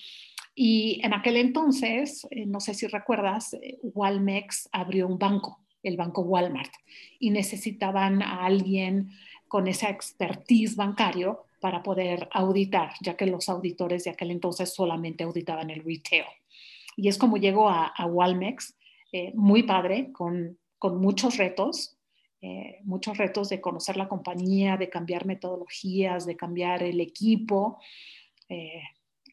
Y 0.60 1.00
en 1.04 1.14
aquel 1.14 1.36
entonces, 1.36 2.26
eh, 2.32 2.44
no 2.44 2.58
sé 2.58 2.74
si 2.74 2.88
recuerdas, 2.88 3.54
eh, 3.54 3.78
Walmex 3.80 4.68
abrió 4.72 5.06
un 5.06 5.16
banco, 5.16 5.60
el 5.84 5.96
banco 5.96 6.22
Walmart, 6.22 6.72
y 7.20 7.30
necesitaban 7.30 8.22
a 8.22 8.44
alguien 8.44 9.12
con 9.46 9.68
esa 9.68 9.88
expertise 9.88 10.74
bancario 10.74 11.44
para 11.60 11.84
poder 11.84 12.28
auditar, 12.32 12.90
ya 13.00 13.16
que 13.16 13.26
los 13.26 13.48
auditores 13.48 14.02
de 14.02 14.10
aquel 14.10 14.32
entonces 14.32 14.74
solamente 14.74 15.22
auditaban 15.22 15.70
el 15.70 15.84
retail. 15.84 16.24
Y 16.96 17.06
es 17.06 17.18
como 17.18 17.36
llego 17.36 17.68
a, 17.68 17.86
a 17.86 18.06
Walmex, 18.06 18.76
eh, 19.12 19.30
muy 19.36 19.62
padre, 19.62 20.10
con, 20.10 20.58
con 20.76 21.00
muchos 21.00 21.36
retos, 21.36 21.94
muchos 22.84 23.16
retos 23.16 23.48
de 23.48 23.60
conocer 23.60 23.96
la 23.96 24.08
compañía, 24.08 24.76
de 24.76 24.88
cambiar 24.88 25.26
metodologías, 25.26 26.24
de 26.24 26.36
cambiar 26.36 26.84
el 26.84 27.00
equipo, 27.00 27.80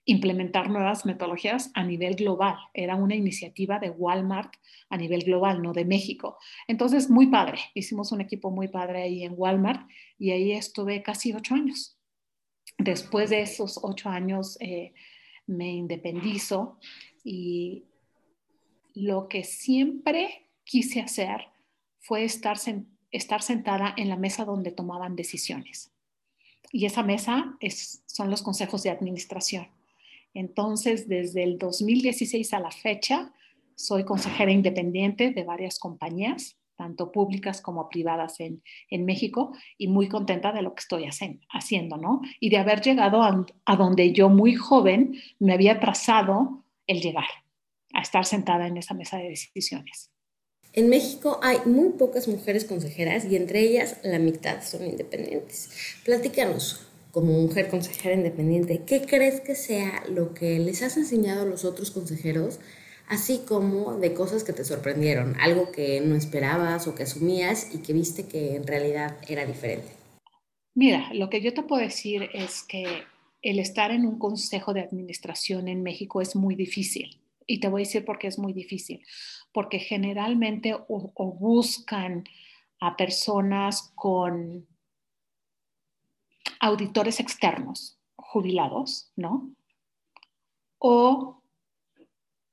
implementar 0.06 0.70
nuevas 0.70 1.06
metodologías 1.06 1.72
a 1.74 1.84
nivel 1.84 2.16
global. 2.16 2.58
Era 2.74 2.96
una 2.96 3.16
iniciativa 3.16 3.80
de 3.80 3.90
Walmart 3.90 4.54
a 4.90 4.98
nivel 4.98 5.24
global, 5.24 5.62
no 5.62 5.74
de 5.74 5.84
México. 5.84 6.38
Entonces, 6.68 7.10
muy 7.10 7.28
padre. 7.28 7.60
Hicimos 7.74 8.12
un 8.12 8.22
equipo 8.22 8.52
muy 8.52 8.68
padre 8.68 9.02
ahí 9.04 9.24
en 9.24 9.34
Walmart 9.36 9.90
y 10.20 10.32
ahí 10.32 10.52
estuve 10.52 11.02
casi 11.02 11.34
ocho 11.34 11.56
años. 11.56 11.98
Después 12.78 13.30
de 13.30 13.42
esos 13.42 13.80
ocho 13.82 14.10
años 14.10 14.58
eh, 14.60 14.94
me 15.48 15.74
independizo 15.74 16.80
y 17.24 17.86
lo 18.94 19.28
que 19.28 19.44
siempre 19.44 20.50
quise 20.64 21.02
hacer 21.02 21.48
fue 22.00 22.24
estar, 22.24 22.58
estar 23.12 23.42
sentada 23.42 23.94
en 23.98 24.10
la 24.10 24.18
mesa 24.18 24.46
donde 24.46 24.72
tomaban 24.72 25.16
decisiones. 25.16 25.92
Y 26.72 26.86
esa 26.86 27.04
mesa 27.04 27.56
es, 27.60 28.04
son 28.06 28.30
los 28.30 28.42
consejos 28.42 28.84
de 28.84 28.90
administración. 28.90 29.68
Entonces, 30.36 31.08
desde 31.10 31.44
el 31.44 31.58
2016 31.58 32.54
a 32.54 32.60
la 32.60 32.70
fecha, 32.70 33.34
soy 33.74 34.06
consejera 34.06 34.52
independiente 34.52 35.32
de 35.32 35.44
varias 35.44 35.80
compañías 35.80 36.58
tanto 36.76 37.12
públicas 37.12 37.62
como 37.62 37.90
privadas 37.90 38.40
en, 38.40 38.62
México, 39.06 39.54
y 39.78 39.88
muy 39.88 40.08
contenta 40.08 40.52
de 40.52 40.62
lo 40.62 40.76
que 40.76 40.82
estoy 40.82 41.06
haciendo, 41.50 41.98
¿no? 41.98 42.22
Y 42.40 42.50
de 42.50 42.58
haber 42.58 42.82
llegado 42.82 43.24
a, 43.24 43.76
donde 43.76 44.12
yo 44.14 44.30
muy 44.30 44.56
joven 44.56 45.16
me 45.40 45.54
había 45.54 45.80
trazado 45.80 46.64
el 46.88 47.02
llegar, 47.02 47.28
a 47.94 48.02
estar 48.02 48.26
sentada 48.26 48.68
en 48.68 48.78
esa 48.78 48.94
mesa 48.94 49.18
de 49.18 49.30
decisiones. 49.30 50.12
En 50.74 50.90
México 50.90 51.40
hay 51.42 51.58
muy 51.66 51.92
pocas 51.92 52.28
mujeres 52.28 52.66
consejeras 52.66 53.24
y 53.26 53.38
entre 53.38 53.62
ellas 53.62 53.98
la 54.04 54.20
mitad 54.20 54.62
son 54.62 54.86
independientes. 54.86 55.70
Platícanos, 56.04 56.86
como 57.16 57.32
mujer 57.32 57.70
consejera 57.70 58.14
independiente, 58.14 58.82
¿qué 58.86 59.04
crees 59.06 59.40
que 59.40 59.56
sea 59.56 60.04
lo 60.10 60.34
que 60.34 60.60
les 60.60 60.84
has 60.84 60.98
enseñado 60.98 61.44
a 61.44 61.46
los 61.46 61.64
otros 61.64 61.90
consejeros 61.90 62.60
así 63.08 63.44
como 63.48 63.98
de 63.98 64.14
cosas 64.14 64.44
que 64.44 64.52
te 64.52 64.66
sorprendieron, 64.66 65.40
algo 65.40 65.72
que 65.72 66.02
no 66.02 66.18
esperabas 66.18 66.88
o 66.88 66.94
que 66.94 67.04
asumías 67.04 67.74
y 67.74 67.78
que 67.78 67.94
viste 67.94 68.28
que 68.28 68.58
en 68.58 68.68
realidad 68.68 69.18
era 69.30 69.46
diferente. 69.46 69.88
Mira, 70.76 71.10
lo 71.14 71.30
que 71.30 71.40
yo 71.40 71.54
te 71.54 71.64
puedo 71.64 71.82
decir 71.82 72.30
es 72.34 72.64
que 72.64 72.86
el 73.42 73.60
estar 73.60 73.92
en 73.92 74.06
un 74.06 74.20
consejo 74.20 74.74
de 74.74 74.82
administración 74.82 75.70
en 75.70 75.84
México 75.84 76.20
es 76.20 76.36
muy 76.36 76.56
difícil. 76.56 77.22
Y 77.48 77.62
te 77.62 77.70
voy 77.70 77.84
a 77.84 77.86
decir 77.86 78.04
por 78.04 78.20
qué 78.20 78.28
es 78.28 78.38
muy 78.38 78.52
difícil. 78.52 79.06
Porque 79.54 79.80
generalmente 79.80 80.76
o, 80.76 81.38
buscan 81.40 82.26
a 82.82 82.98
personas 82.98 83.94
con 83.96 84.68
auditores 86.66 87.20
externos 87.20 88.00
jubilados, 88.16 89.12
¿no? 89.16 89.52
O 90.80 91.42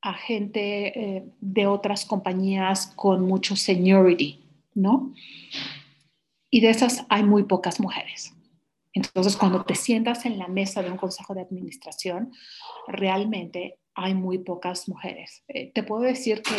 a 0.02 0.14
gente 0.14 0.98
eh, 0.98 1.24
de 1.40 1.66
otras 1.66 2.04
compañías 2.04 2.92
con 2.94 3.22
mucho 3.22 3.56
seniority, 3.56 4.44
¿no? 4.74 5.14
Y 6.50 6.60
de 6.60 6.70
esas 6.70 7.06
hay 7.08 7.22
muy 7.22 7.44
pocas 7.44 7.80
mujeres. 7.80 8.34
Entonces, 8.92 9.36
cuando 9.36 9.64
te 9.64 9.74
sientas 9.74 10.26
en 10.26 10.38
la 10.38 10.48
mesa 10.48 10.82
de 10.82 10.90
un 10.90 10.98
consejo 10.98 11.34
de 11.34 11.40
administración, 11.40 12.32
realmente 12.88 13.78
hay 13.94 14.12
muy 14.12 14.38
pocas 14.38 14.88
mujeres. 14.88 15.42
Eh, 15.48 15.72
te 15.72 15.82
puedo 15.82 16.02
decir 16.02 16.42
que 16.42 16.56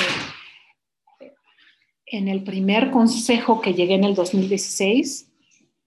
en 2.08 2.28
el 2.28 2.44
primer 2.44 2.90
consejo 2.90 3.62
que 3.62 3.74
llegué 3.74 3.94
en 3.94 4.06
el 4.06 4.16
2016, 4.16 5.32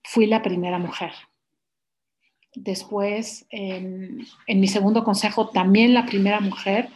fui 0.04 0.26
la 0.26 0.42
primera 0.42 0.78
mujer. 0.78 1.12
Después, 2.56 3.46
en, 3.50 4.26
mi 4.48 4.66
segundo 4.66 5.04
consejo, 5.04 5.50
también 5.50 5.92
la 5.92 6.06
primera 6.06 6.40
mujer 6.40 6.88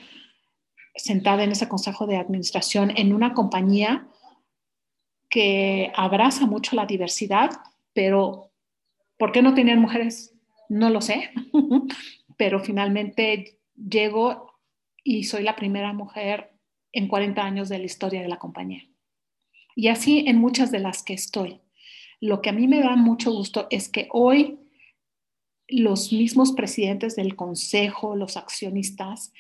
sentada 0.97 1.45
en 1.45 1.52
ese 1.52 1.69
consejo 1.69 2.07
de 2.07 2.17
administración 2.17 2.90
en 2.97 3.12
una 3.12 3.35
compañía 3.35 4.09
que 5.29 5.93
abraza 5.95 6.47
mucho 6.47 6.76
la 6.76 6.87
diversidad, 6.87 7.50
pero 7.93 8.50
¿por 9.19 9.33
qué 9.33 9.43
no 9.43 9.52
tenían 9.52 9.83
mujeres? 9.83 10.35
No 10.71 10.88
lo 10.88 11.02
sé, 11.02 11.31
pero 12.38 12.61
finalmente 12.61 13.59
llego 13.76 14.55
y 15.05 15.25
soy 15.25 15.43
la 15.43 15.57
primera 15.57 15.93
mujer 15.93 16.55
en 16.90 17.07
40 17.07 17.43
años 17.45 17.69
de 17.69 17.79
la 17.79 17.85
historia 17.85 18.23
de 18.23 18.29
la 18.29 18.38
compañía. 18.38 18.88
Y 19.76 19.88
así 19.88 20.25
en 20.26 20.38
muchas 20.38 20.71
de 20.71 20.79
las 20.79 21.02
que 21.02 21.12
estoy. 21.12 21.61
Lo 22.19 22.40
que 22.40 22.49
a 22.49 22.55
mí 22.55 22.67
me 22.67 22.81
da 22.81 22.97
mucho 22.97 23.31
gusto 23.31 23.67
es 23.71 23.90
que 23.90 24.09
hoy 24.11 24.60
los 25.71 26.12
mismos 26.12 26.53
presidentes 26.53 27.17
del 27.17 27.37
consejo, 27.37 28.17
los 28.17 28.37
accionistas, 28.37 29.33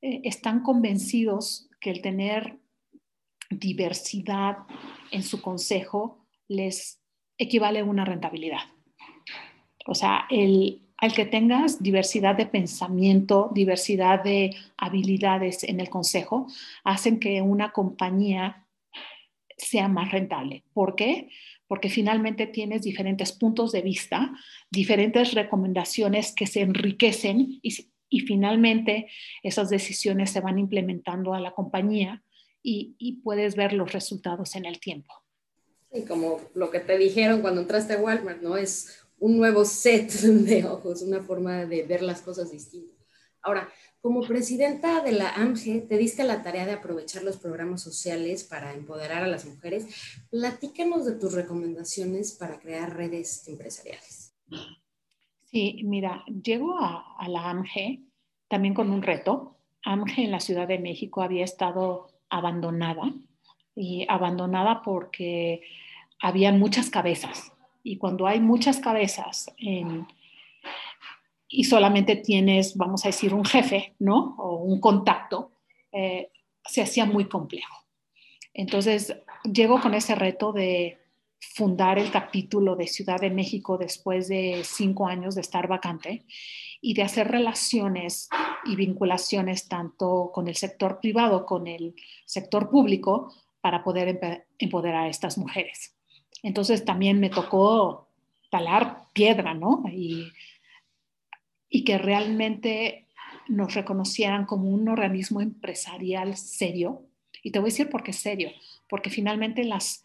eh, 0.00 0.20
están 0.24 0.62
convencidos 0.62 1.68
que 1.80 1.90
el 1.90 2.00
tener 2.00 2.58
diversidad 3.50 4.58
en 5.10 5.22
su 5.22 5.42
consejo 5.42 6.26
les 6.48 7.00
equivale 7.38 7.80
a 7.80 7.84
una 7.84 8.04
rentabilidad. 8.04 8.60
O 9.86 9.94
sea, 9.94 10.26
el, 10.30 10.82
al 10.96 11.12
que 11.12 11.26
tengas 11.26 11.82
diversidad 11.82 12.34
de 12.36 12.46
pensamiento, 12.46 13.50
diversidad 13.52 14.22
de 14.22 14.56
habilidades 14.76 15.64
en 15.64 15.80
el 15.80 15.90
consejo, 15.90 16.46
hacen 16.84 17.20
que 17.20 17.42
una 17.42 17.72
compañía 17.72 18.66
sea 19.56 19.88
más 19.88 20.10
rentable. 20.10 20.64
¿Por 20.72 20.94
qué? 20.94 21.28
Finalmente 21.88 22.46
tienes 22.46 22.82
diferentes 22.82 23.32
puntos 23.32 23.72
de 23.72 23.82
vista, 23.82 24.32
diferentes 24.70 25.32
recomendaciones 25.34 26.34
que 26.34 26.46
se 26.46 26.60
enriquecen 26.60 27.60
y, 27.62 27.90
y 28.08 28.20
finalmente 28.20 29.08
esas 29.42 29.70
decisiones 29.70 30.30
se 30.30 30.40
van 30.40 30.58
implementando 30.58 31.34
a 31.34 31.40
la 31.40 31.52
compañía 31.52 32.22
y, 32.64 33.20
puedes 33.22 33.56
ver 33.56 33.72
los 33.72 33.92
resultados 33.92 34.56
en 34.56 34.64
el 34.64 34.80
tiempo. 34.80 35.12
Y 35.92 36.02
como 36.02 36.40
lo 36.54 36.70
que 36.70 36.80
te 36.80 36.96
dijeron 36.96 37.42
cuando 37.42 37.60
entraste 37.60 37.94
a 37.94 38.00
Walmart, 38.00 38.40
¿no? 38.40 38.56
Es 38.56 39.00
un 39.18 39.36
nuevo 39.36 39.64
set 39.64 40.10
de 40.22 40.64
ojos, 40.64 41.02
una 41.02 41.22
forma 41.22 41.66
de 41.66 41.82
ver 41.82 42.02
las 42.02 42.22
cosas 42.22 42.50
distintas. 42.50 42.96
Ahora, 43.42 43.68
como 44.04 44.20
presidenta 44.20 45.00
de 45.00 45.12
la 45.12 45.30
AMGE, 45.30 45.80
te 45.80 45.96
diste 45.96 46.24
la 46.24 46.42
tarea 46.42 46.66
de 46.66 46.74
aprovechar 46.74 47.22
los 47.22 47.38
programas 47.38 47.80
sociales 47.80 48.44
para 48.44 48.74
empoderar 48.74 49.22
a 49.22 49.26
las 49.26 49.46
mujeres. 49.46 49.86
Platícanos 50.28 51.06
de 51.06 51.12
tus 51.12 51.32
recomendaciones 51.32 52.32
para 52.32 52.58
crear 52.58 52.94
redes 52.94 53.48
empresariales. 53.48 54.36
Sí, 55.44 55.80
mira, 55.84 56.22
llego 56.26 56.78
a, 56.78 57.26
la 57.28 57.48
AMGE 57.48 58.02
también 58.46 58.74
con 58.74 58.90
un 58.90 59.00
reto. 59.00 59.56
AMGE 59.82 60.24
en 60.24 60.32
la 60.32 60.40
Ciudad 60.40 60.68
de 60.68 60.78
México 60.78 61.22
había 61.22 61.44
estado 61.44 62.08
abandonada 62.28 63.10
y 63.74 64.04
abandonada 64.10 64.82
porque 64.82 65.62
había 66.20 66.52
muchas 66.52 66.90
cabezas. 66.90 67.52
Y 67.82 67.96
cuando 67.96 68.26
hay 68.26 68.38
muchas 68.38 68.80
cabezas 68.80 69.46
y 71.56 71.64
solamente 71.64 72.16
tienes, 72.16 72.76
vamos 72.76 73.04
a 73.04 73.08
decir, 73.08 73.32
un 73.32 73.44
jefe, 73.44 73.94
¿no? 74.00 74.34
O 74.38 74.56
un 74.56 74.80
contacto, 74.80 75.52
eh, 75.92 76.32
se 76.64 76.82
hacía 76.82 77.04
muy 77.06 77.26
complejo. 77.26 77.84
Entonces, 78.52 79.16
llego 79.44 79.80
con 79.80 79.94
ese 79.94 80.16
reto 80.16 80.52
de 80.52 80.98
fundar 81.40 81.98
el 82.00 82.10
capítulo 82.10 82.74
de 82.74 82.88
Ciudad 82.88 83.20
de 83.20 83.30
México 83.30 83.78
después 83.78 84.26
de 84.26 84.62
cinco 84.64 85.06
años 85.06 85.36
de 85.36 85.42
estar 85.42 85.68
vacante 85.68 86.24
y 86.80 86.94
de 86.94 87.02
hacer 87.02 87.28
relaciones 87.30 88.28
y 88.64 88.74
vinculaciones 88.74 89.68
tanto 89.68 90.30
con 90.34 90.48
el 90.48 90.56
sector 90.56 90.98
privado, 91.00 91.46
con 91.46 91.68
el 91.68 91.94
sector 92.24 92.68
público, 92.68 93.32
para 93.60 93.84
poder 93.84 94.44
empoderar 94.58 95.04
a 95.04 95.08
estas 95.08 95.38
mujeres. 95.38 95.94
Entonces 96.42 96.84
también 96.84 97.20
me 97.20 97.30
tocó 97.30 98.08
talar 98.50 99.04
piedra, 99.12 99.54
¿no? 99.54 99.84
Y, 99.90 100.32
y 101.74 101.82
que 101.82 101.98
realmente 101.98 103.08
nos 103.48 103.74
reconocieran 103.74 104.46
como 104.46 104.68
un 104.68 104.88
organismo 104.88 105.40
empresarial 105.40 106.36
serio. 106.36 107.02
Y 107.42 107.50
te 107.50 107.58
voy 107.58 107.70
a 107.70 107.72
decir 107.72 107.90
por 107.90 108.04
qué 108.04 108.12
serio, 108.12 108.50
porque 108.88 109.10
finalmente 109.10 109.64
las 109.64 110.04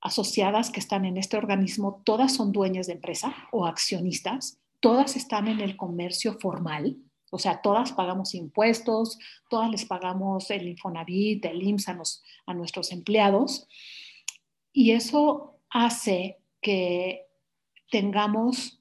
asociadas 0.00 0.70
que 0.70 0.78
están 0.78 1.04
en 1.04 1.16
este 1.16 1.36
organismo, 1.36 2.00
todas 2.04 2.32
son 2.32 2.52
dueñas 2.52 2.86
de 2.86 2.92
empresa 2.92 3.34
o 3.50 3.66
accionistas, 3.66 4.60
todas 4.78 5.16
están 5.16 5.48
en 5.48 5.60
el 5.60 5.76
comercio 5.76 6.38
formal, 6.38 6.96
o 7.32 7.40
sea, 7.40 7.60
todas 7.60 7.90
pagamos 7.90 8.36
impuestos, 8.36 9.18
todas 9.48 9.68
les 9.68 9.86
pagamos 9.86 10.48
el 10.52 10.68
Infonavit, 10.68 11.44
el 11.44 11.60
IMSS 11.60 11.88
a, 11.88 11.98
a 12.46 12.54
nuestros 12.54 12.92
empleados. 12.92 13.66
Y 14.72 14.92
eso 14.92 15.58
hace 15.70 16.38
que 16.60 17.26
tengamos 17.90 18.79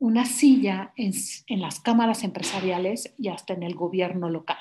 una 0.00 0.24
silla 0.24 0.92
en, 0.96 1.12
las 1.60 1.78
cámaras 1.78 2.24
empresariales 2.24 3.14
y 3.18 3.28
hasta 3.28 3.52
en 3.52 3.62
el 3.62 3.74
gobierno 3.74 4.30
local, 4.30 4.58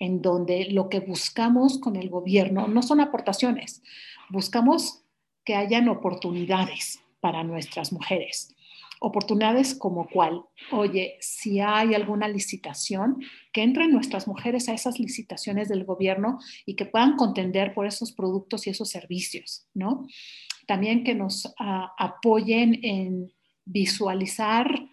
en 0.00 0.20
donde 0.20 0.66
lo 0.70 0.88
que 0.88 0.98
buscamos 0.98 1.78
con 1.78 1.94
el 1.96 2.10
gobierno 2.10 2.66
no 2.66 2.82
son 2.82 3.00
aportaciones, 3.00 3.82
buscamos 4.28 5.04
que 5.44 5.54
hayan 5.54 5.88
oportunidades 5.88 7.00
para 7.20 7.44
nuestras 7.44 7.92
mujeres. 7.92 8.52
Oportunidades 9.00 9.76
como 9.76 10.08
cuál, 10.08 10.42
oye, 10.72 11.18
si 11.20 11.60
hay 11.60 11.94
alguna 11.94 12.26
licitación, 12.26 13.22
que 13.52 13.62
entren 13.62 13.92
nuestras 13.92 14.26
mujeres 14.26 14.68
a 14.68 14.74
esas 14.74 14.98
licitaciones 14.98 15.68
del 15.68 15.84
gobierno 15.84 16.38
y 16.66 16.74
que 16.74 16.86
puedan 16.86 17.16
contender 17.16 17.74
por 17.74 17.86
esos 17.86 18.10
productos 18.12 18.66
y 18.66 18.70
esos 18.70 18.88
servicios, 18.88 19.68
¿no? 19.72 20.06
También 20.66 21.04
que 21.04 21.14
nos 21.14 21.44
uh, 21.44 21.86
apoyen 21.98 22.80
en 22.82 23.33
visualizar 23.64 24.88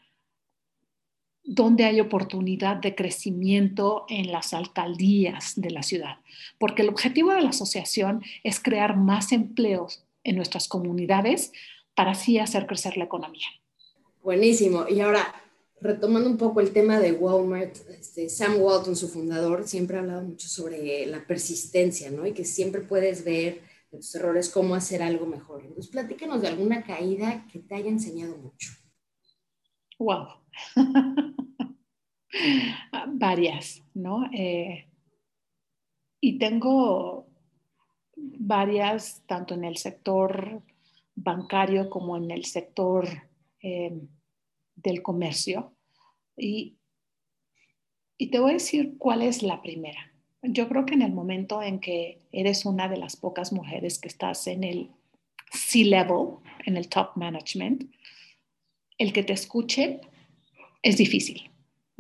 dónde 1.44 1.86
hay 1.86 2.00
oportunidad 2.00 2.78
de 2.78 2.96
crecimiento 2.96 4.06
en 4.10 4.32
las 4.32 4.54
alcaldías 4.54 5.54
de 5.56 5.72
la 5.72 5.84
ciudad, 5.84 6.18
porque 6.60 6.84
el 6.84 6.90
objetivo 6.90 7.32
de 7.34 7.42
la 7.42 7.50
asociación 7.50 8.24
es 8.44 8.60
crear 8.60 8.96
más 8.96 9.32
empleos 9.32 10.04
en 10.24 10.36
nuestras 10.36 10.68
comunidades 10.68 11.52
para 11.96 12.12
así 12.12 12.38
hacer 12.38 12.68
crecer 12.68 12.98
la 12.98 13.06
economía. 13.06 13.48
Buenísimo. 14.24 14.86
Y 14.88 15.02
ahora, 15.02 15.34
retomando 15.82 16.30
un 16.30 16.38
poco 16.38 16.62
el 16.62 16.72
tema 16.72 17.00
de 17.00 17.12
Walmart, 17.12 17.76
este, 17.90 18.30
Sam 18.30 18.58
Walton, 18.60 18.96
su 18.96 19.10
fundador, 19.10 19.68
siempre 19.68 19.98
ha 19.98 20.02
hablado 20.02 20.22
mucho 20.22 20.48
sobre 20.48 21.06
la 21.08 21.26
persistencia, 21.26 22.12
¿no? 22.12 22.26
Y 22.28 22.34
que 22.34 22.46
siempre 22.46 22.82
puedes 22.82 23.26
ver 23.26 23.62
tus 23.92 24.16
errores 24.16 24.50
cómo 24.50 24.74
hacer 24.74 25.04
algo 25.04 25.26
mejor. 25.26 25.62
Entonces, 25.62 25.92
platícanos 25.92 26.42
de 26.42 26.48
alguna 26.48 26.84
caída 26.84 27.46
que 27.52 27.60
te 27.60 27.76
haya 27.76 27.90
enseñado 27.90 28.38
mucho. 28.38 28.72
Wow. 30.00 30.28
Varias, 33.14 33.84
¿no? 33.94 34.26
Eh, 34.34 34.88
y 36.22 36.40
tengo 36.40 37.28
varias, 38.16 39.24
tanto 39.28 39.54
en 39.54 39.66
el 39.66 39.78
sector 39.78 40.64
bancario 41.16 41.90
como 41.90 42.16
en 42.16 42.32
el 42.32 42.46
sector 42.46 43.08
eh, 43.62 44.08
del 44.76 45.02
comercio. 45.02 45.76
Y, 46.38 46.78
y 48.18 48.32
te 48.32 48.40
voy 48.40 48.52
a 48.52 48.54
decir 48.54 48.98
cuál 48.98 49.24
es 49.24 49.44
la 49.44 49.62
primera. 49.62 50.11
Yo 50.44 50.68
creo 50.68 50.86
que 50.86 50.96
en 50.96 51.02
el 51.02 51.12
momento 51.12 51.62
en 51.62 51.80
que 51.80 52.20
eres 52.32 52.66
una 52.66 52.88
de 52.88 52.98
las 52.98 53.16
pocas 53.16 53.54
mujeres 53.54 54.00
que 54.00 54.08
estás 54.08 54.48
en 54.48 54.64
el 54.64 54.90
C-level, 55.52 56.38
en 56.66 56.78
el 56.78 56.88
top 56.88 57.16
management, 57.16 57.92
el 58.98 59.14
que 59.14 59.24
te 59.24 59.34
escuche 59.34 60.02
es 60.82 60.98
difícil 60.98 61.52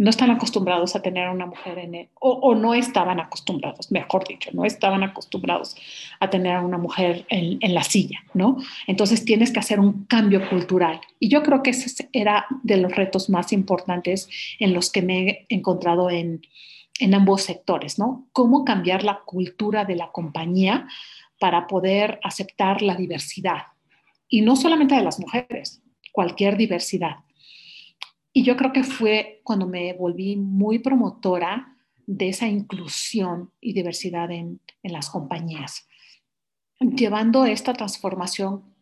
no 0.01 0.09
están 0.09 0.31
acostumbrados 0.31 0.95
a 0.95 1.03
tener 1.03 1.27
a 1.27 1.31
una 1.31 1.45
mujer 1.45 1.77
en 1.77 1.93
él, 1.93 2.09
o, 2.19 2.55
no 2.55 2.73
estaban 2.73 3.19
acostumbrados, 3.19 3.91
mejor 3.91 4.27
dicho, 4.27 4.49
no 4.51 4.65
estaban 4.65 5.03
acostumbrados 5.03 5.75
a 6.19 6.27
tener 6.27 6.55
a 6.55 6.61
una 6.61 6.79
mujer 6.79 7.27
en, 7.29 7.59
la 7.71 7.83
silla, 7.83 8.17
¿no? 8.33 8.57
Entonces 8.87 9.23
tienes 9.25 9.51
que 9.51 9.59
hacer 9.59 9.79
un 9.79 10.05
cambio 10.05 10.49
cultural. 10.49 11.01
Y 11.19 11.29
yo 11.29 11.43
creo 11.43 11.61
que 11.61 11.69
ese 11.69 12.09
era 12.13 12.47
de 12.63 12.77
los 12.77 12.95
retos 12.95 13.29
más 13.29 13.53
importantes 13.53 14.27
en 14.57 14.73
los 14.73 14.91
que 14.91 15.03
me 15.03 15.27
he 15.27 15.45
encontrado 15.49 16.09
en, 16.09 16.41
en 17.01 17.15
ambos 17.15 17.41
sectores, 17.41 17.97
¿no? 17.97 18.29
Cómo 18.31 18.63
cambiar 18.63 19.03
la 19.03 19.21
cultura 19.25 19.85
de 19.85 19.95
la 19.95 20.11
compañía 20.11 20.87
para 21.39 21.65
poder 21.65 22.19
aceptar 22.23 22.83
la 22.83 22.95
diversidad. 22.95 23.63
Y 24.27 24.41
no 24.41 24.55
solamente 24.55 24.93
de 24.93 25.01
las 25.01 25.19
mujeres, 25.19 25.81
cualquier 26.11 26.57
diversidad. 26.57 27.15
Y 28.31 28.43
yo 28.43 28.55
creo 28.55 28.71
que 28.71 28.83
fue 28.83 29.41
cuando 29.43 29.67
me 29.67 29.93
volví 29.93 30.35
muy 30.35 30.77
promotora 30.77 31.75
de 32.05 32.29
esa 32.29 32.47
inclusión 32.47 33.51
y 33.59 33.73
diversidad 33.73 34.29
en, 34.29 34.61
en 34.83 34.93
las 34.93 35.09
compañías, 35.09 35.87
llevando 36.79 37.45
esta 37.45 37.73
transformación 37.73 38.75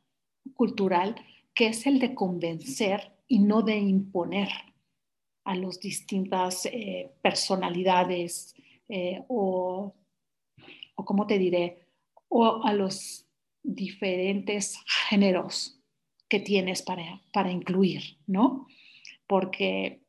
cultural 0.55 1.15
que 1.53 1.67
es 1.67 1.87
el 1.87 1.99
de 1.99 2.13
convencer 2.13 3.13
y 3.29 3.39
no 3.39 3.61
de 3.61 3.77
imponer 3.77 4.49
a 5.49 5.55
las 5.55 5.79
distintas 5.79 6.65
eh, 6.67 7.11
personalidades 7.21 8.53
eh, 8.87 9.23
o, 9.27 9.95
o, 10.95 11.05
¿cómo 11.05 11.25
te 11.25 11.37
diré? 11.37 11.87
O 12.27 12.63
a 12.63 12.73
los 12.73 13.25
diferentes 13.63 14.79
géneros 15.09 15.79
que 16.27 16.39
tienes 16.39 16.81
para, 16.81 17.21
para 17.33 17.51
incluir, 17.51 18.17
¿no? 18.27 18.67
porque 19.29 20.01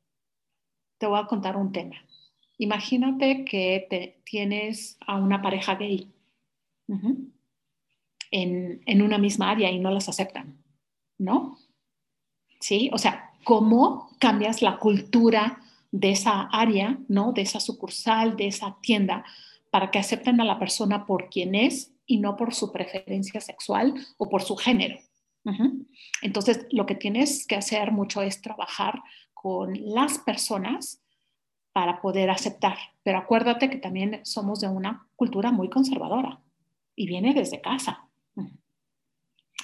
te 0.98 1.07
voy 1.07 1.20
a 1.20 1.26
contar 1.26 1.57
un 1.59 1.72
tema. 1.72 1.96
Imagínate 2.57 3.44
que 3.44 3.87
te, 3.88 4.22
tienes 4.24 4.96
a 5.07 5.18
una 5.18 5.42
pareja 5.42 5.74
gay 5.74 6.11
en, 8.31 8.83
en, 8.87 9.03
una 9.03 9.18
misma 9.18 9.50
área 9.50 9.70
y 9.70 9.79
no 9.79 9.90
las 9.90 10.09
aceptan, 10.09 10.64
¿no? 11.18 11.59
¿Sí? 12.61 12.90
O 12.94 12.98
sea, 12.98 13.30
¿cómo 13.44 14.11
cambias 14.18 14.62
la 14.62 14.79
cultura 14.79 15.61
de 15.90 16.12
esa 16.12 16.42
área, 16.53 16.98
¿no? 17.09 17.33
De 17.33 17.42
esa 17.42 17.61
sucursal, 17.61 18.37
de 18.37 18.46
esa 18.46 18.76
tienda, 18.81 19.24
para 19.70 19.90
que 19.90 19.98
acepten 19.98 20.40
a 20.40 20.44
la 20.44 20.59
persona 20.59 21.07
por 21.07 21.29
quien 21.29 21.55
es 21.55 21.92
y 22.07 22.18
no 22.18 22.37
por 22.37 22.55
su 22.55 22.72
preferencia 22.72 23.40
sexual 23.40 23.94
o 24.18 24.29
por 24.29 24.42
su 24.42 24.57
género? 24.57 24.98
Entonces, 26.22 26.66
lo 26.70 26.87
que 26.87 26.94
tienes 26.94 27.46
que 27.46 27.57
hacer 27.57 27.92
mucho 27.92 28.20
es 28.22 28.42
trabajar 28.42 29.03
con 29.33 29.72
las 29.94 30.18
personas 30.18 31.03
para 31.72 32.00
poder 32.00 32.31
aceptar. 32.31 32.76
Pero 33.03 33.18
acuérdate 33.18 33.70
que 33.70 33.79
también 33.79 34.20
somos 34.24 34.61
de 34.61 34.68
una 34.68 35.07
cultura 35.16 35.50
muy 35.50 35.70
conservadora 35.70 36.40
y 36.94 37.07
viene 37.07 37.33
desde 37.33 37.61
casa. 37.61 38.07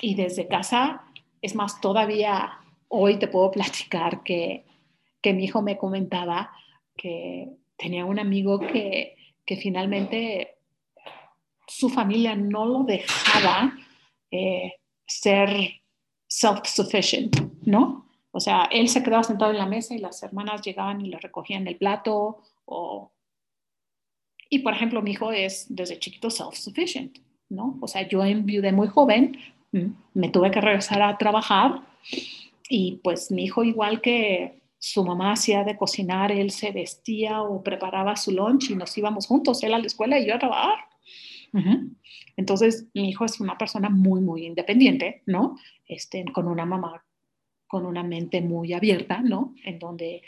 Y 0.01 0.15
desde 0.15 0.49
casa, 0.49 1.03
es 1.43 1.55
más, 1.55 1.81
todavía 1.81 2.61
hoy 2.88 3.18
te 3.18 3.29
puedo 3.29 3.51
platicar 3.51 4.22
que, 4.22 4.64
que 5.20 5.33
mi 5.33 5.44
hijo 5.44 5.62
me 5.62 5.79
comentaba 5.79 6.53
que 6.96 7.49
tenía 7.77 8.05
un 8.05 8.18
amigo 8.18 8.59
que, 8.59 9.16
que 9.44 9.57
finalmente 9.57 10.57
su 11.66 11.88
familia 11.88 12.35
no 12.35 12.64
lo 12.64 12.85
dejaba 12.85 13.72
eh, 14.31 14.75
ser 15.07 15.81
self-sufficient, 16.29 17.53
¿no? 17.62 18.07
O 18.31 18.40
sea, 18.40 18.68
él 18.70 18.88
se 18.88 19.03
quedaba 19.03 19.22
sentado 19.22 19.51
en 19.51 19.59
la 19.59 19.66
mesa 19.66 19.94
y 19.94 19.99
las 19.99 20.22
hermanas 20.22 20.61
llegaban 20.62 21.01
y 21.01 21.09
le 21.09 21.18
recogían 21.18 21.66
el 21.66 21.77
plato. 21.77 22.42
O... 22.66 23.11
Y, 24.51 24.59
por 24.59 24.75
ejemplo, 24.75 25.01
mi 25.01 25.12
hijo 25.12 25.33
es 25.33 25.66
desde 25.68 25.99
chiquito 25.99 26.29
self-sufficient, 26.29 27.20
¿no? 27.49 27.79
O 27.81 27.88
sea, 27.88 28.07
yo 28.07 28.22
enviudé 28.22 28.72
muy 28.72 28.88
joven, 28.88 29.38
mm, 29.72 29.87
me 30.14 30.29
tuve 30.29 30.51
que 30.51 30.61
regresar 30.61 31.03
a 31.03 31.16
trabajar 31.16 31.81
y 32.69 33.01
pues 33.03 33.31
mi 33.31 33.45
hijo 33.45 33.65
igual 33.65 34.01
que 34.01 34.63
su 34.79 35.05
mamá 35.05 35.33
hacía 35.33 35.65
de 35.65 35.77
cocinar, 35.77 36.31
él 36.33 36.51
se 36.51 36.71
vestía 36.71 37.43
o 37.43 37.63
preparaba 37.63 38.17
su 38.17 38.33
lunch 38.33 38.71
y 38.71 38.77
nos 38.77 38.97
íbamos 38.97 39.27
juntos, 39.27 39.63
él 39.63 39.75
a 39.75 39.79
la 39.79 39.87
escuela 39.87 40.19
y 40.19 40.27
yo 40.27 40.35
a 40.35 40.39
trabajar. 40.39 40.79
Entonces, 42.37 42.87
mi 42.93 43.09
hijo 43.09 43.25
es 43.25 43.41
una 43.41 43.57
persona 43.57 43.89
muy, 43.89 44.21
muy 44.21 44.45
independiente, 44.45 45.23
¿no? 45.25 45.57
Este, 45.87 46.23
con 46.33 46.49
una 46.49 46.67
mamá 46.67 47.03
con 47.67 47.87
una 47.87 48.03
mente 48.03 48.41
muy 48.41 48.73
abierta, 48.73 49.21
¿no? 49.21 49.55
En 49.65 49.79
donde 49.79 50.23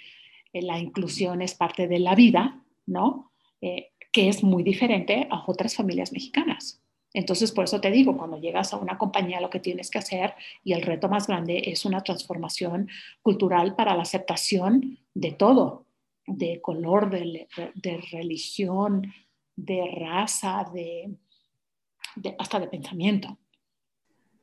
eh, 0.52 0.62
la 0.62 0.78
inclusión 0.78 1.42
es 1.42 1.54
parte 1.54 1.86
de 1.86 1.98
la 1.98 2.14
vida, 2.14 2.62
¿no? 2.86 3.32
Eh, 3.60 3.92
que 4.12 4.28
es 4.28 4.42
muy 4.42 4.62
diferente 4.62 5.28
a 5.30 5.44
otras 5.46 5.76
familias 5.76 6.12
mexicanas. 6.12 6.82
Entonces, 7.14 7.52
por 7.52 7.64
eso 7.64 7.80
te 7.80 7.90
digo, 7.90 8.16
cuando 8.16 8.38
llegas 8.38 8.72
a 8.72 8.76
una 8.76 8.98
compañía, 8.98 9.40
lo 9.40 9.50
que 9.50 9.60
tienes 9.60 9.90
que 9.90 9.98
hacer 9.98 10.34
y 10.62 10.72
el 10.74 10.82
reto 10.82 11.08
más 11.08 11.26
grande 11.26 11.62
es 11.66 11.84
una 11.84 12.02
transformación 12.02 12.88
cultural 13.22 13.74
para 13.74 13.96
la 13.96 14.02
aceptación 14.02 14.98
de 15.14 15.32
todo, 15.32 15.86
de 16.26 16.60
color, 16.60 17.10
de, 17.10 17.48
de 17.74 17.96
religión, 18.12 19.12
de 19.56 19.90
raza, 19.98 20.70
de, 20.72 21.16
hasta 22.38 22.60
de 22.60 22.68
pensamiento. 22.68 23.38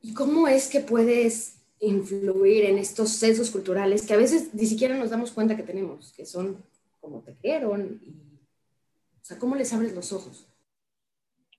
¿Y 0.01 0.13
cómo 0.13 0.47
es 0.47 0.67
que 0.67 0.81
puedes 0.81 1.55
influir 1.79 2.65
en 2.65 2.77
estos 2.77 3.11
censos 3.11 3.51
culturales 3.51 4.05
que 4.05 4.13
a 4.13 4.17
veces 4.17 4.53
ni 4.53 4.65
siquiera 4.65 4.97
nos 4.97 5.09
damos 5.09 5.31
cuenta 5.31 5.55
que 5.55 5.63
tenemos, 5.63 6.11
que 6.13 6.25
son 6.25 6.63
como 6.99 7.21
te 7.21 7.35
quieren. 7.35 8.01
o 9.21 9.25
sea, 9.25 9.37
¿cómo 9.37 9.55
les 9.55 9.71
abres 9.73 9.93
los 9.93 10.11
ojos? 10.11 10.47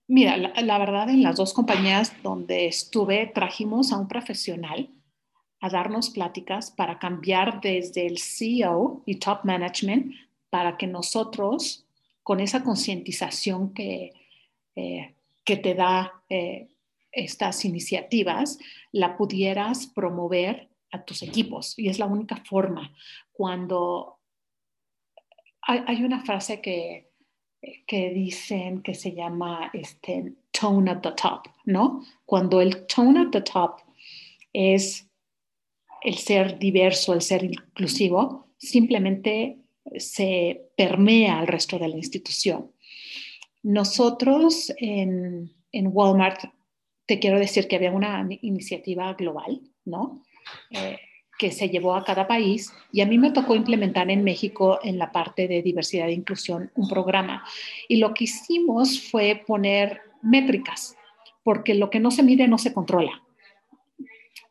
Mira, 0.09 0.37
la, 0.37 0.79
verdad, 0.79 1.09
en 1.11 1.23
las 1.23 1.37
dos 1.37 1.53
compañías 1.53 2.13
donde 2.23 2.67
estuve, 2.67 3.27
trajimos 3.27 3.93
a 3.93 3.99
un 3.99 4.07
profesional 4.07 4.91
a 5.61 5.69
darnos 5.69 6.11
pláticas 6.11 6.71
para 6.71 6.99
cambiar 6.99 7.61
desde 7.61 8.07
el 8.07 8.19
CEO 8.19 9.03
y 9.05 9.17
top 9.17 9.45
management 9.45 10.15
para 10.49 10.77
que 10.77 10.87
nosotros, 10.87 11.87
con 12.23 12.41
esa 12.41 12.63
concientización 12.63 13.75
que, 13.75 14.13
eh, 14.77 15.15
que 15.45 15.57
te 15.57 15.75
da 15.75 16.23
eh, 16.29 16.69
estas 17.11 17.65
iniciativas, 17.65 18.59
la 18.93 19.17
pudieras 19.17 19.87
promover 19.89 20.69
a 20.93 21.05
tus 21.05 21.23
equipos. 21.23 21.77
Y 21.79 21.89
es 21.89 21.99
la 21.99 22.07
única 22.07 22.37
forma. 22.37 22.95
Cuando 23.33 24.21
hay, 25.63 26.05
una 26.05 26.25
frase 26.25 26.61
que, 26.61 27.06
que 27.87 28.11
dicen 28.11 28.83
que 28.83 28.95
se 28.95 29.13
llama 29.13 29.71
este, 29.73 30.35
tone 30.51 30.91
at 30.91 31.01
the 31.03 31.13
top, 31.13 31.49
¿no? 31.65 32.05
Cuando 32.25 32.61
el 32.61 32.87
tone 32.87 33.21
at 33.21 33.31
the 33.31 33.41
top 33.41 33.81
es 34.53 35.09
el 36.03 36.17
ser 36.17 36.59
diverso, 36.59 37.15
el 37.15 37.23
ser 37.23 37.45
inclusivo, 37.45 38.49
simplemente 38.57 39.59
se 39.99 40.71
permea 40.77 41.39
al 41.39 41.47
resto 41.47 41.79
de 41.79 41.89
la 41.89 41.97
institución. 41.97 42.73
Nosotros 43.63 44.73
en, 44.79 45.53
en 45.73 45.91
Walmart, 45.93 46.45
te 47.07 47.19
quiero 47.19 47.39
decir 47.39 47.69
que 47.69 47.77
había 47.77 47.93
una 47.93 48.27
iniciativa 48.43 49.13
global, 49.15 49.61
¿no? 49.85 50.23
Eh, 50.71 50.99
que 51.39 51.53
se 51.53 51.69
llevó 51.69 51.95
a 51.95 52.05
cada 52.05 52.27
país 52.27 52.73
y 52.93 53.01
a 53.01 53.07
mí 53.07 53.19
me 53.19 53.31
tocó 53.31 53.55
implementar 53.55 54.11
en 54.11 54.25
México 54.25 54.79
en 54.83 54.99
la 54.99 55.13
parte 55.13 55.49
de 55.49 55.63
diversidad 55.63 56.09
e 56.09 56.13
inclusión 56.13 56.71
un 56.75 56.89
programa. 56.89 57.45
Y 57.89 57.97
lo 57.97 58.15
que 58.15 58.25
hicimos 58.25 59.01
fue 59.11 59.43
poner 59.47 60.01
métricas, 60.23 60.97
porque 61.43 61.75
lo 61.75 61.91
que 61.91 62.01
no 62.01 62.11
se 62.11 62.23
mide 62.23 62.49
no 62.49 62.59
se 62.59 62.73
controla. 62.73 63.23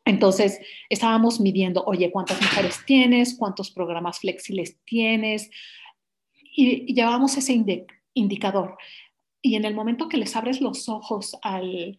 Entonces, 0.04 0.60
estábamos 0.88 1.40
midiendo, 1.40 1.82
oye, 1.84 2.12
¿cuántas 2.12 2.40
mujeres 2.40 2.78
tienes? 2.86 3.36
¿Cuántos 3.36 3.72
programas 3.72 4.20
flexibles 4.20 4.78
tienes? 4.84 5.50
Y, 6.54 6.94
llevábamos 6.94 7.36
ese 7.36 7.64
indicador. 8.14 8.78
Y 9.42 9.56
en 9.56 9.64
el 9.64 9.74
momento 9.74 10.08
que 10.08 10.16
les 10.16 10.36
abres 10.36 10.60
los 10.60 10.88
ojos 10.88 11.36
al, 11.42 11.96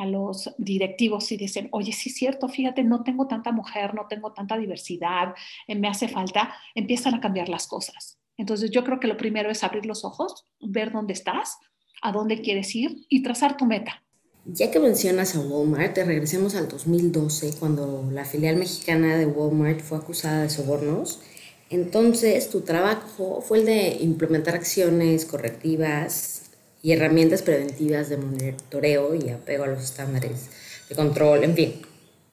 a 0.00 0.06
los 0.06 0.50
directivos 0.56 1.30
y 1.30 1.36
dicen, 1.36 1.68
oye, 1.72 1.92
sí 1.92 2.08
es 2.08 2.16
cierto, 2.16 2.48
fíjate, 2.48 2.82
no 2.82 3.02
tengo 3.02 3.26
tanta 3.26 3.52
mujer, 3.52 3.94
no 3.94 4.06
tengo 4.08 4.32
tanta 4.32 4.56
diversidad, 4.56 5.34
eh, 5.68 5.74
me 5.74 5.88
hace 5.88 6.08
falta, 6.08 6.54
empiezan 6.74 7.14
a 7.14 7.20
cambiar 7.20 7.50
las 7.50 7.66
cosas. 7.66 8.18
Entonces 8.38 8.70
yo 8.70 8.82
creo 8.82 8.98
que 8.98 9.08
lo 9.08 9.18
primero 9.18 9.50
es 9.50 9.62
abrir 9.62 9.84
los 9.84 10.06
ojos, 10.06 10.46
ver 10.58 10.90
dónde 10.90 11.12
estás, 11.12 11.58
a 12.00 12.12
dónde 12.12 12.40
quieres 12.40 12.74
ir 12.74 13.04
y 13.10 13.22
trazar 13.22 13.58
tu 13.58 13.66
meta. 13.66 14.02
Ya 14.46 14.70
que 14.70 14.80
mencionas 14.80 15.36
a 15.36 15.40
Walmart, 15.40 15.98
regresemos 15.98 16.54
al 16.54 16.66
2012, 16.66 17.56
cuando 17.60 18.08
la 18.10 18.24
filial 18.24 18.56
mexicana 18.56 19.18
de 19.18 19.26
Walmart 19.26 19.80
fue 19.80 19.98
acusada 19.98 20.44
de 20.44 20.48
sobornos. 20.48 21.20
Entonces, 21.68 22.48
tu 22.48 22.62
trabajo 22.62 23.42
fue 23.42 23.58
el 23.58 23.66
de 23.66 23.98
implementar 24.00 24.54
acciones 24.54 25.26
correctivas 25.26 26.39
y 26.82 26.92
herramientas 26.92 27.42
preventivas 27.42 28.08
de 28.08 28.16
monitoreo 28.16 29.14
y 29.14 29.30
apego 29.30 29.64
a 29.64 29.68
los 29.68 29.82
estándares 29.82 30.50
de 30.88 30.94
control, 30.94 31.44
en 31.44 31.54
fin, 31.54 31.74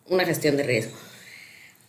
una 0.09 0.25
gestión 0.25 0.57
de 0.57 0.63
riesgo. 0.63 0.97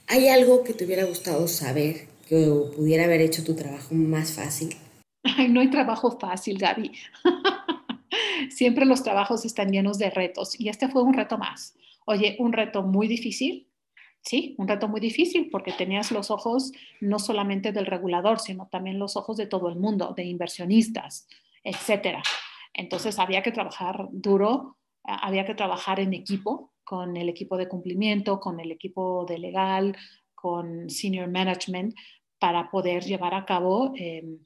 ¿Hay 0.08 0.28
algo 0.28 0.64
que 0.64 0.72
te 0.72 0.84
hubiera 0.84 1.04
gustado 1.04 1.46
saber 1.48 2.06
que 2.28 2.46
pudiera 2.74 3.04
haber 3.04 3.20
hecho 3.20 3.44
tu 3.44 3.54
trabajo 3.54 3.94
más 3.94 4.32
fácil? 4.32 4.76
Ay, 5.22 5.48
no 5.48 5.60
hay 5.60 5.70
trabajo 5.70 6.18
fácil, 6.18 6.58
Gaby. 6.58 6.92
Siempre 8.50 8.86
los 8.86 9.02
trabajos 9.02 9.44
están 9.44 9.70
llenos 9.70 9.98
de 9.98 10.10
retos 10.10 10.58
y 10.58 10.68
este 10.68 10.88
fue 10.88 11.02
un 11.02 11.14
reto 11.14 11.38
más. 11.38 11.74
Oye, 12.06 12.36
un 12.38 12.52
reto 12.52 12.82
muy 12.82 13.06
difícil, 13.06 13.68
sí, 14.22 14.54
un 14.58 14.66
reto 14.66 14.88
muy 14.88 15.00
difícil 15.00 15.50
porque 15.50 15.72
tenías 15.72 16.10
los 16.10 16.30
ojos 16.30 16.72
no 17.00 17.18
solamente 17.18 17.72
del 17.72 17.86
regulador, 17.86 18.40
sino 18.40 18.66
también 18.70 18.98
los 18.98 19.16
ojos 19.16 19.36
de 19.36 19.46
todo 19.46 19.68
el 19.68 19.76
mundo, 19.76 20.14
de 20.16 20.24
inversionistas, 20.24 21.28
etcétera. 21.62 22.22
Entonces 22.72 23.18
había 23.18 23.42
que 23.42 23.52
trabajar 23.52 24.08
duro, 24.10 24.78
había 25.02 25.44
que 25.44 25.54
trabajar 25.54 26.00
en 26.00 26.14
equipo, 26.14 26.72
con 26.84 27.16
el 27.16 27.28
equipo 27.28 27.56
de 27.58 27.68
cumplimiento, 27.68 28.40
con 28.40 28.60
el 28.60 28.72
equipo 28.72 29.26
de 29.26 29.38
legal, 29.38 29.96
con 30.34 30.88
senior 30.88 31.28
management, 31.28 31.94
para 32.38 32.70
poder 32.70 33.04
llevar 33.04 33.34
a 33.34 33.44
cabo 33.44 33.92
em, 33.96 34.38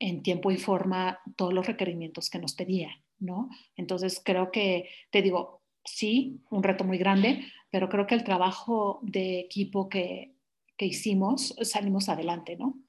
en 0.00 0.22
tiempo 0.22 0.50
y 0.50 0.56
forma 0.56 1.20
todos 1.36 1.52
los 1.52 1.66
requerimientos 1.66 2.30
que 2.30 2.40
nos 2.40 2.54
pedían, 2.54 2.94
¿no? 3.20 3.48
Entonces 3.76 4.20
creo 4.24 4.50
que, 4.50 4.88
te 5.10 5.22
digo, 5.22 5.62
sí, 5.84 6.40
un 6.50 6.64
reto 6.64 6.82
muy 6.82 6.98
grande, 6.98 7.44
pero 7.70 7.88
creo 7.88 8.08
que 8.08 8.16
el 8.16 8.24
trabajo 8.24 8.98
de 9.02 9.38
equipo 9.38 9.88
que, 9.88 10.34
que 10.76 10.86
hicimos, 10.86 11.54
salimos 11.62 12.08
adelante, 12.08 12.56
¿no? 12.56 12.81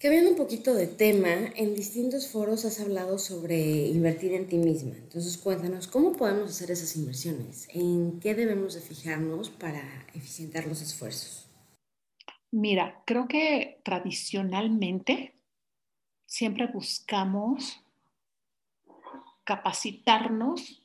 Cambiando 0.00 0.30
un 0.30 0.36
poquito 0.36 0.74
de 0.74 0.86
tema, 0.86 1.28
en 1.56 1.74
distintos 1.74 2.30
foros 2.30 2.64
has 2.64 2.78
hablado 2.78 3.18
sobre 3.18 3.88
invertir 3.88 4.32
en 4.32 4.46
ti 4.46 4.56
misma. 4.56 4.94
Entonces 4.94 5.36
cuéntanos, 5.36 5.88
¿cómo 5.88 6.12
podemos 6.12 6.50
hacer 6.50 6.70
esas 6.70 6.94
inversiones? 6.94 7.68
¿En 7.74 8.20
qué 8.20 8.36
debemos 8.36 8.74
de 8.74 8.80
fijarnos 8.80 9.50
para 9.50 9.82
eficientar 10.14 10.68
los 10.68 10.82
esfuerzos? 10.82 11.50
Mira, 12.52 13.02
creo 13.06 13.26
que 13.26 13.80
tradicionalmente 13.84 15.34
siempre 16.26 16.68
buscamos 16.68 17.80
capacitarnos 19.42 20.80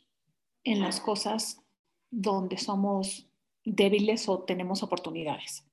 en 0.64 0.82
las 0.82 1.00
cosas 1.00 1.62
donde 2.10 2.58
somos 2.58 3.28
débiles 3.64 4.28
o 4.28 4.40
tenemos 4.40 4.82
oportunidades 4.82 5.64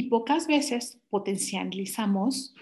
y 0.00 0.04
pocas 0.04 0.46
veces 0.46 0.98
potencializamos 1.10 2.54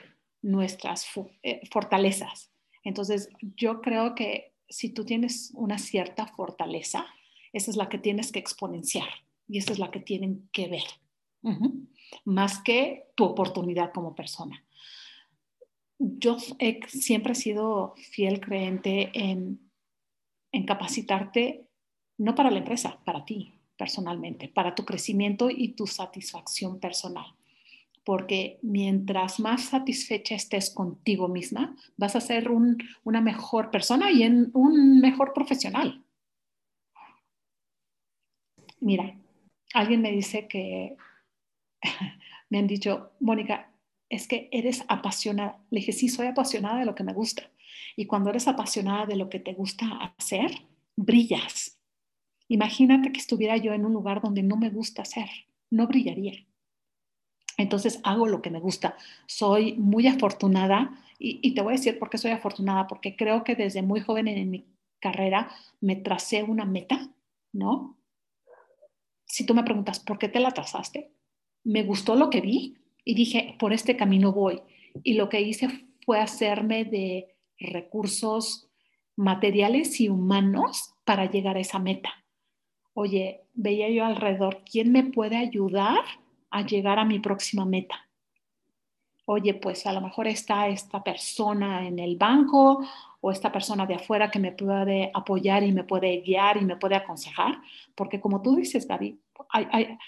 nuestras 0.43 1.07
eh, 1.45 1.61
fortalezas. 1.71 2.51
Entonces, 2.83 3.29
yo 3.55 3.81
creo 3.81 4.17
que 4.17 4.55
si 4.69 4.89
tú 4.89 5.05
tienes 5.05 5.53
una 5.55 5.79
cierta 5.79 6.27
fortaleza, 6.27 7.07
esa 7.53 7.71
es 7.71 7.77
la 7.77 7.89
que 7.89 7.99
tienes 7.99 8.33
que 8.33 8.41
exponenciar 8.41 9.09
y 9.47 9.59
esa 9.59 9.73
es 9.73 9.79
la 9.79 9.93
que 9.93 10.01
tienen 10.01 10.49
que 10.51 10.67
ver, 10.67 10.83
más 12.25 12.61
que 12.61 13.07
tu 13.15 13.23
oportunidad 13.23 13.93
como 13.93 14.17
persona. 14.17 14.65
Yo 16.01 16.39
siempre 16.89 17.35
he 17.35 17.37
sido 17.37 17.95
fiel 18.11 18.41
creyente 18.41 19.13
en, 19.15 19.61
en 20.51 20.67
capacitarte, 20.67 21.69
no 22.17 22.35
para 22.35 22.51
la 22.51 22.59
empresa, 22.59 22.99
para 23.05 23.25
ti, 23.25 23.58
personalmente, 23.79 24.49
para 24.49 24.75
tu 24.75 24.85
crecimiento 24.85 25.49
y 25.49 25.69
tu 25.69 25.87
satisfacción 25.87 26.79
personal. 26.81 27.27
Porque 28.05 28.59
mientras 28.63 29.39
más 29.41 29.65
satisfecha 29.65 30.35
estés 30.35 30.71
contigo 30.71 31.29
misma, 31.29 31.77
vas 31.97 32.17
a 32.17 32.21
ser 32.21 32.51
una 32.51 33.21
mejor 33.21 33.71
persona 33.71 34.11
y 34.11 34.25
en, 34.25 34.51
un 34.53 35.01
mejor 35.01 35.33
profesional. 35.33 36.03
Mira, 38.81 39.17
alguien 39.75 40.03
me 40.03 40.13
dice 40.13 40.49
que, 40.49 40.97
me 42.51 42.59
han 42.59 42.67
dicho, 42.67 43.13
Mónica, 43.21 43.71
es 44.09 44.27
que 44.27 44.49
eres 44.53 44.85
apasionada. 44.89 45.61
Le 45.71 45.81
dije, 45.81 45.93
sí, 45.93 46.09
soy 46.09 46.27
apasionada 46.27 46.81
de 46.81 46.87
lo 46.87 46.95
que 46.95 47.05
me 47.05 47.13
gusta. 47.13 47.51
Y 47.97 48.07
cuando 48.07 48.31
eres 48.31 48.49
apasionada 48.49 49.07
de 49.07 49.17
lo 49.17 49.29
que 49.29 49.39
te 49.39 49.53
gusta 49.53 50.15
hacer, 50.17 50.51
brillas, 50.97 51.68
Imagínate 52.49 53.13
que 53.13 53.21
estuviera 53.21 53.57
yo 53.59 53.75
en 53.75 53.85
un 53.85 53.93
lugar 53.93 54.23
donde 54.23 54.43
no 54.43 54.57
me 54.57 54.71
gusta 54.71 55.03
hacer, 55.03 55.29
no 55.71 55.87
brillaría. 55.87 56.47
Entonces 57.59 58.01
hago 58.05 58.27
lo 58.27 58.41
que 58.41 58.51
me 58.51 58.61
gusta. 58.61 58.97
Soy 59.27 59.75
muy 59.75 60.07
afortunada 60.07 60.99
y, 61.19 61.55
te 61.55 61.61
voy 61.61 61.75
a 61.75 61.77
decir 61.77 61.99
por 61.99 62.09
qué 62.09 62.17
soy 62.17 62.31
afortunada, 62.31 62.87
porque 62.87 63.17
creo 63.17 63.45
que 63.45 63.55
desde 63.55 63.83
muy 63.83 64.01
joven 64.01 64.29
en, 64.29 64.51
mi 64.51 64.65
carrera 65.01 65.51
me 65.81 65.97
tracé 65.97 66.43
una 66.43 66.65
meta, 66.65 67.11
¿no? 67.53 67.99
Si 69.27 69.45
tú 69.45 69.55
me 69.55 69.65
preguntas, 69.65 70.01
¿por 70.01 70.19
qué 70.19 70.29
te 70.29 70.41
la 70.41 70.53
trazaste? 70.53 71.13
Me 71.65 71.83
gustó 71.83 72.15
lo 72.15 72.31
que 72.31 72.41
vi 72.41 72.77
y 73.05 73.15
dije, 73.15 73.57
por 73.59 73.73
este 73.73 73.97
camino 73.97 74.33
voy. 74.33 74.63
Y 75.03 75.15
lo 75.15 75.29
que 75.29 75.41
hice 75.41 75.69
fue 76.07 76.21
hacerme 76.21 76.85
de 76.85 77.35
recursos 77.59 78.71
materiales 79.17 80.01
y 80.01 80.09
humanos 80.09 80.95
para 81.05 81.31
llegar 81.31 81.57
a 81.57 81.61
esa 81.61 81.81
meta 81.81 82.11
oye, 82.95 83.43
veía 83.55 83.89
yo 83.91 84.05
alrededor, 84.05 84.63
¿quién 84.71 84.93
me 84.93 85.05
puede 85.05 85.37
ayudar 85.37 86.05
a 86.51 86.63
llegar 86.65 86.99
a 86.99 87.05
mi 87.05 87.19
próxima 87.19 87.65
meta? 87.65 88.09
oye, 89.31 89.53
pues 89.53 89.87
a 89.87 89.93
lo 89.93 90.01
mejor 90.01 90.27
está 90.27 90.69
esta 90.69 91.05
persona 91.05 91.87
en 91.87 91.99
el 91.99 92.17
banco 92.17 92.83
o 93.21 93.31
esta 93.31 93.53
persona 93.53 93.85
de 93.85 93.95
afuera 93.95 94.31
que 94.31 94.39
me 94.39 94.53
puede 94.53 95.11
apoyar 95.13 95.63
y 95.65 95.71
me 95.71 95.85
puede 95.85 96.23
guiar 96.23 96.57
y 96.57 96.65
me 96.65 96.77
puede 96.77 96.95
aconsejar, 96.95 97.61
porque 97.95 98.21
como 98.21 98.41
tú 98.41 98.57
dices, 98.57 98.89
Gaby, 98.89 99.21
hay, 99.51 99.99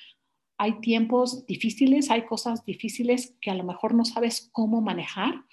hay, 0.56 0.80
tiempos 0.80 1.44
difíciles, 1.44 2.10
hay 2.10 2.22
cosas 2.22 2.64
difíciles 2.64 3.36
que 3.42 3.50
a 3.50 3.54
lo 3.54 3.64
mejor 3.64 3.94
no 3.94 4.06
sabes 4.06 4.48
cómo 4.52 4.80
manejar. 4.80 5.44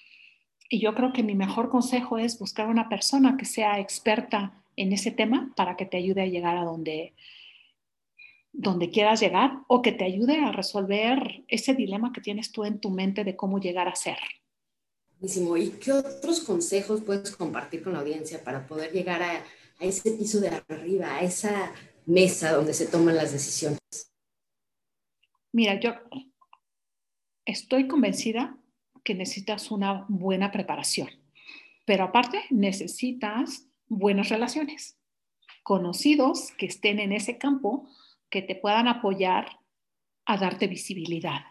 Y 0.69 0.79
yo 0.79 0.95
creo 0.95 1.11
que 1.11 1.23
mi 1.23 1.35
mejor 1.35 1.69
consejo 1.69 2.17
es 2.17 2.39
buscar 2.39 2.67
una 2.67 2.87
persona 2.87 3.35
que 3.35 3.45
sea 3.45 3.79
experta 3.79 4.63
en 4.77 4.93
ese 4.93 5.11
tema 5.11 5.51
para 5.57 5.75
que 5.75 5.85
te 5.85 5.97
ayude 5.97 6.21
a 6.21 6.27
llegar 6.27 6.55
a 6.55 6.63
donde, 6.63 7.13
donde 8.53 8.89
quieras 8.89 9.19
llegar 9.19 9.59
o 9.67 9.81
que 9.81 9.91
te 9.91 10.05
ayude 10.05 10.37
a 10.37 10.53
resolver 10.53 11.43
ese 11.49 11.73
dilema 11.73 12.13
que 12.13 12.21
tienes 12.21 12.51
tú 12.53 12.63
en 12.63 12.79
tu 12.79 12.91
mente 12.91 13.25
de 13.25 13.35
cómo 13.35 13.59
llegar 13.59 13.89
a 13.89 13.95
ser. 13.95 14.17
¿Y 15.19 15.69
qué 15.79 15.91
otros 15.91 16.41
consejos 16.41 17.01
puedes 17.01 17.35
compartir 17.35 17.83
con 17.83 17.93
la 17.93 17.99
audiencia 17.99 18.43
para 18.43 18.67
poder 18.67 18.93
llegar 18.93 19.21
a, 19.23 19.43
a 19.79 19.83
ese 19.83 20.11
piso 20.11 20.39
de 20.39 20.49
arriba, 20.49 21.15
a 21.15 21.21
esa 21.21 21.73
mesa 22.05 22.53
donde 22.53 22.73
se 22.73 22.85
toman 22.85 23.15
las 23.15 23.33
decisiones? 23.33 23.79
Mira, 25.51 25.79
yo 25.79 25.93
estoy 27.45 27.87
convencida 27.87 28.55
que 29.03 29.15
necesitas 29.15 29.71
una 29.71 30.05
buena 30.07 30.51
preparación, 30.51 31.09
pero 31.85 32.03
aparte 32.03 32.43
necesitas 32.51 33.66
buenas 33.87 34.29
relaciones, 34.29 34.97
conocidos 35.63 36.51
que 36.57 36.65
estén 36.65 36.99
en 36.99 37.11
ese 37.11 37.37
campo 37.37 37.89
que 38.29 38.41
te 38.41 38.55
puedan 38.55 38.87
apoyar 38.87 39.59
a 40.25 40.37
darte 40.37 40.67
visibilidad. 40.67 41.41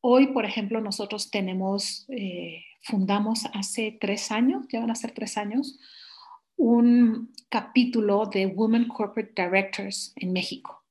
Hoy, 0.00 0.28
por 0.28 0.44
ejemplo, 0.44 0.80
nosotros 0.80 1.30
tenemos, 1.30 2.06
eh, 2.08 2.64
fundamos 2.82 3.46
hace 3.52 3.96
tres 4.00 4.32
años, 4.32 4.66
ya 4.68 4.80
van 4.80 4.90
a 4.90 4.96
ser 4.96 5.12
tres 5.12 5.36
años, 5.36 5.78
un 6.56 7.32
capítulo 7.48 8.26
de 8.26 8.46
Women 8.46 8.88
Corporate 8.88 9.32
Directors 9.40 10.12
en 10.16 10.32
México, 10.32 10.84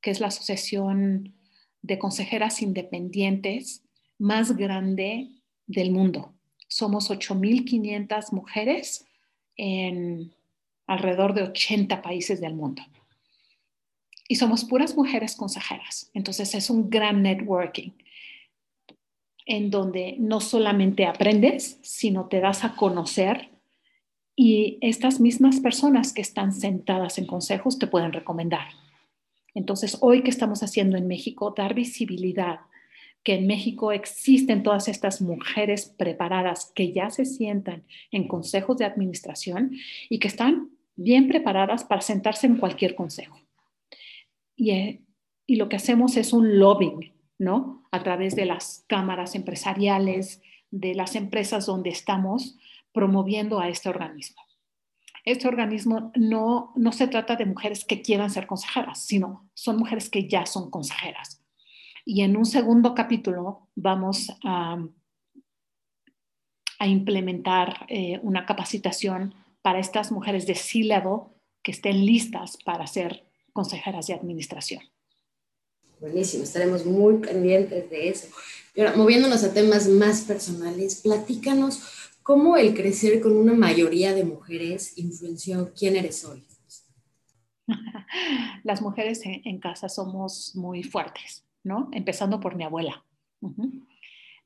que 0.00 0.10
es 0.10 0.20
la 0.20 0.28
asociación 0.28 1.34
de 1.82 1.98
consejeras 1.98 2.62
independientes 2.62 3.84
más 4.18 4.56
grande 4.56 5.30
del 5.66 5.90
mundo. 5.90 6.34
Somos 6.66 7.10
8.500 7.10 8.32
mujeres 8.32 9.07
en 9.58 10.32
alrededor 10.86 11.34
de 11.34 11.42
80 11.42 12.00
países 12.00 12.40
del 12.40 12.54
mundo. 12.54 12.82
Y 14.26 14.36
somos 14.36 14.64
puras 14.64 14.96
mujeres 14.96 15.36
consejeras. 15.36 16.10
Entonces 16.14 16.54
es 16.54 16.70
un 16.70 16.88
gran 16.88 17.22
networking 17.22 17.90
en 19.44 19.70
donde 19.70 20.16
no 20.18 20.40
solamente 20.40 21.06
aprendes, 21.06 21.78
sino 21.82 22.26
te 22.26 22.40
das 22.40 22.64
a 22.64 22.76
conocer 22.76 23.50
y 24.40 24.78
estas 24.82 25.18
mismas 25.18 25.58
personas 25.58 26.12
que 26.12 26.22
están 26.22 26.52
sentadas 26.52 27.18
en 27.18 27.26
consejos 27.26 27.78
te 27.78 27.88
pueden 27.88 28.12
recomendar. 28.12 28.68
Entonces, 29.52 29.98
hoy 30.00 30.22
que 30.22 30.30
estamos 30.30 30.62
haciendo 30.62 30.96
en 30.96 31.08
México, 31.08 31.54
dar 31.56 31.74
visibilidad, 31.74 32.60
que 33.28 33.34
en 33.34 33.46
México 33.46 33.92
existen 33.92 34.62
todas 34.62 34.88
estas 34.88 35.20
mujeres 35.20 35.94
preparadas 35.98 36.72
que 36.74 36.94
ya 36.94 37.10
se 37.10 37.26
sientan 37.26 37.84
en 38.10 38.26
consejos 38.26 38.78
de 38.78 38.86
administración 38.86 39.72
y 40.08 40.18
que 40.18 40.28
están 40.28 40.70
bien 40.96 41.28
preparadas 41.28 41.84
para 41.84 42.00
sentarse 42.00 42.46
en 42.46 42.56
cualquier 42.56 42.94
consejo. 42.94 43.38
Y, 44.56 44.70
eh, 44.70 45.02
y 45.46 45.56
lo 45.56 45.68
que 45.68 45.76
hacemos 45.76 46.16
es 46.16 46.32
un 46.32 46.58
lobbying 46.58 47.12
¿no? 47.36 47.86
A 47.92 48.02
través 48.02 48.34
de 48.34 48.46
las 48.46 48.86
cámaras 48.88 49.34
empresariales, 49.34 50.40
de 50.70 50.94
las 50.94 51.14
empresas 51.14 51.66
donde 51.66 51.90
estamos 51.90 52.56
promoviendo 52.92 53.60
a 53.60 53.68
este 53.68 53.90
organismo. 53.90 54.40
Este 55.26 55.48
organismo 55.48 56.12
no, 56.16 56.72
no 56.76 56.92
se 56.92 57.08
trata 57.08 57.36
de 57.36 57.44
mujeres 57.44 57.84
que 57.84 58.00
quieran 58.00 58.30
ser 58.30 58.46
consejeras, 58.46 59.04
sino 59.04 59.50
son 59.52 59.76
mujeres 59.76 60.08
que 60.08 60.26
ya 60.26 60.46
son 60.46 60.70
consejeras. 60.70 61.37
Y 62.10 62.22
en 62.22 62.38
un 62.38 62.46
segundo 62.46 62.94
capítulo 62.94 63.68
vamos 63.74 64.32
a, 64.42 64.82
a 66.78 66.86
implementar 66.86 67.84
eh, 67.86 68.18
una 68.22 68.46
capacitación 68.46 69.34
para 69.60 69.78
estas 69.78 70.10
mujeres 70.10 70.46
de 70.46 70.54
C-Level 70.54 71.28
que 71.62 71.72
estén 71.72 72.06
listas 72.06 72.56
para 72.64 72.86
ser 72.86 73.26
consejeras 73.52 74.06
de 74.06 74.14
administración. 74.14 74.80
Buenísimo, 76.00 76.44
estaremos 76.44 76.86
muy 76.86 77.18
pendientes 77.18 77.90
de 77.90 78.08
eso. 78.08 78.28
Y 78.74 78.80
ahora, 78.80 78.96
moviéndonos 78.96 79.44
a 79.44 79.52
temas 79.52 79.86
más 79.86 80.22
personales, 80.22 81.02
platícanos 81.02 81.82
cómo 82.22 82.56
el 82.56 82.72
crecer 82.72 83.20
con 83.20 83.36
una 83.36 83.52
mayoría 83.52 84.14
de 84.14 84.24
mujeres 84.24 84.96
influenció 84.96 85.74
quién 85.78 85.94
eres 85.94 86.24
hoy. 86.24 86.42
Las 88.64 88.80
mujeres 88.80 89.20
en, 89.24 89.60
casa 89.60 89.90
somos 89.90 90.56
muy 90.56 90.82
fuertes, 90.82 91.44
¿no? 91.68 91.88
Empezando 91.92 92.40
por 92.40 92.56
mi 92.56 92.64
abuela. 92.64 93.04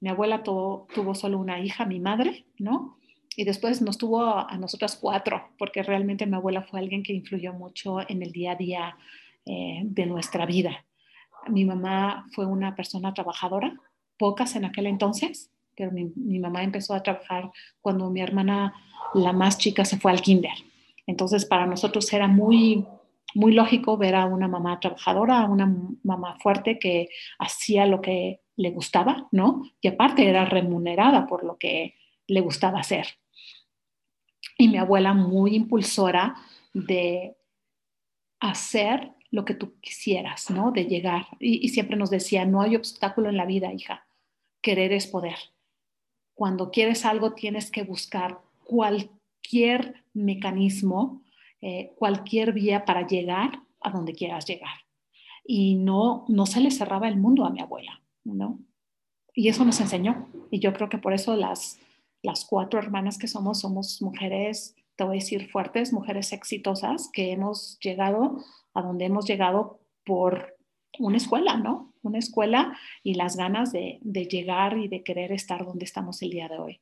Mi 0.00 0.08
abuela 0.11 0.42
tuvo, 0.42 1.14
solo 1.14 1.38
una 1.38 1.61
hija, 1.61 1.87
mi 1.87 2.00
madre, 2.00 2.44
¿no? 2.58 2.98
Y 3.35 3.44
después 3.44 3.80
nos 3.80 3.96
tuvo 3.96 4.26
a, 4.26 4.58
nosotras 4.58 4.98
cuatro, 5.00 5.48
porque 5.58 5.82
realmente 5.82 6.26
mi 6.26 6.37
abuela 6.37 6.62
fue 6.62 6.80
alguien 6.80 7.02
que 7.02 7.14
influyó 7.14 7.54
mucho 7.54 8.00
en 8.06 8.22
el 8.22 8.32
día 8.32 8.52
a 8.52 8.56
día 8.56 8.96
eh, 9.46 9.80
de 9.85 10.04
nuestra 10.04 10.44
vida. 10.44 10.85
Mi 11.48 11.64
mamá 11.64 12.28
fue 12.35 12.44
una 12.44 12.74
persona 12.76 13.14
trabajadora, 13.14 13.80
pocas 14.18 14.54
en 14.56 14.64
aquel 14.66 14.87
entonces, 14.87 15.50
pero 15.76 15.90
mi, 15.90 16.38
mamá 16.38 16.62
empezó 16.62 16.94
a 16.94 17.02
trabajar 17.02 17.50
cuando 17.80 18.11
mi 18.11 18.20
hermana, 18.20 18.74
la 19.14 19.32
más 19.32 19.58
chica, 19.58 19.85
se 19.85 19.98
fue 19.98 20.11
al 20.11 20.20
kinder. 20.20 20.52
Entonces, 21.06 21.44
para 21.44 21.66
nosotros 21.66 22.12
era 22.12 22.28
muy, 22.28 22.87
muy 23.35 23.53
lógico 23.53 23.97
ver 23.97 24.14
a 24.14 24.27
una 24.27 24.49
mamá 24.49 24.81
trabajadora, 24.81 25.40
a 25.40 25.47
una 25.47 25.75
mamá 26.03 26.38
fuerte 26.40 26.79
que 26.79 27.09
hacía 27.38 27.87
lo 27.87 28.01
que 28.01 28.40
le 28.57 28.71
gustaba, 28.71 29.29
¿no? 29.33 29.62
Y 29.81 29.88
aparte 29.88 30.29
era 30.29 30.45
remunerada 30.45 31.27
por 31.27 31.45
lo 31.45 31.57
que 31.59 31.95
le 32.27 32.40
gustaba 32.40 32.81
hacer. 32.81 33.07
Y 34.59 34.68
mi 34.68 34.79
abuela 34.79 35.14
muy 35.14 35.55
impulsora 35.55 36.37
de 36.73 37.37
hacer 38.40 39.12
lo 39.31 39.45
que 39.45 39.55
tú 39.55 39.81
quisieras, 39.81 40.51
¿no? 40.51 40.73
De 40.73 40.85
llegar. 40.85 41.27
Y, 41.40 41.68
siempre 41.71 41.97
nos 41.97 42.11
decía, 42.11 42.45
no 42.45 42.61
hay 42.61 42.77
obstáculo 42.77 43.31
en 43.31 43.37
la 43.37 43.47
vida, 43.47 43.73
hija. 43.73 44.07
Querer 44.61 44.92
es 44.92 45.07
poder. 45.07 45.37
Cuando 46.35 46.71
quieres 46.71 47.05
algo, 47.05 47.33
tienes 47.33 47.71
que 47.71 47.83
buscar 47.83 48.40
cualquier 48.64 50.05
mecanismo, 50.12 51.23
eh, 51.62 51.94
cualquier 51.96 52.53
vía 52.53 52.85
para 52.85 53.07
llegar 53.07 53.62
a 53.81 53.90
donde 53.90 54.12
quieras 54.12 54.46
llegar. 54.46 54.75
Y 55.44 55.77
no, 55.77 56.25
no 56.29 56.44
se 56.46 56.61
le 56.61 56.70
cerraba 56.70 57.09
el 57.09 57.16
mundo 57.16 57.44
a 57.44 57.51
mi 57.51 57.61
abuela, 57.61 58.03
¿no? 58.25 58.61
Y 59.35 59.48
eso 59.48 59.64
nos 59.64 59.81
enseñó. 59.81 60.29
Y 60.51 60.61
yo 60.61 60.72
creo 60.75 60.88
que 60.88 60.98
por 60.98 61.14
eso 61.14 61.37
las, 61.37 61.79
las 62.22 62.44
cuatro 62.44 62.79
hermanas 62.79 63.18
que 63.18 63.29
somos, 63.29 63.61
somos 63.61 64.03
mujeres, 64.03 64.77
te 64.96 65.05
voy 65.05 65.16
a 65.16 65.20
decir, 65.20 65.51
fuertes, 65.51 65.92
mujeres 65.92 66.33
exitosas, 66.33 67.09
que 67.12 67.33
hemos 67.33 67.79
llegado 67.81 68.44
a 68.75 68.83
donde 68.83 69.07
hemos 69.07 69.27
llegado 69.27 69.81
por 70.05 70.57
una 70.98 71.16
escuela, 71.16 71.57
¿no? 71.57 71.94
Una 72.03 72.18
escuela 72.18 72.77
y 73.03 73.14
las 73.14 73.37
ganas 73.37 73.72
de, 73.72 74.01
llegar 74.03 74.77
y 74.79 74.88
de 74.88 75.03
querer 75.03 75.33
estar 75.33 75.64
donde 75.64 75.85
estamos 75.85 76.20
el 76.22 76.31
día 76.31 76.48
de 76.48 76.59
hoy. 76.59 76.81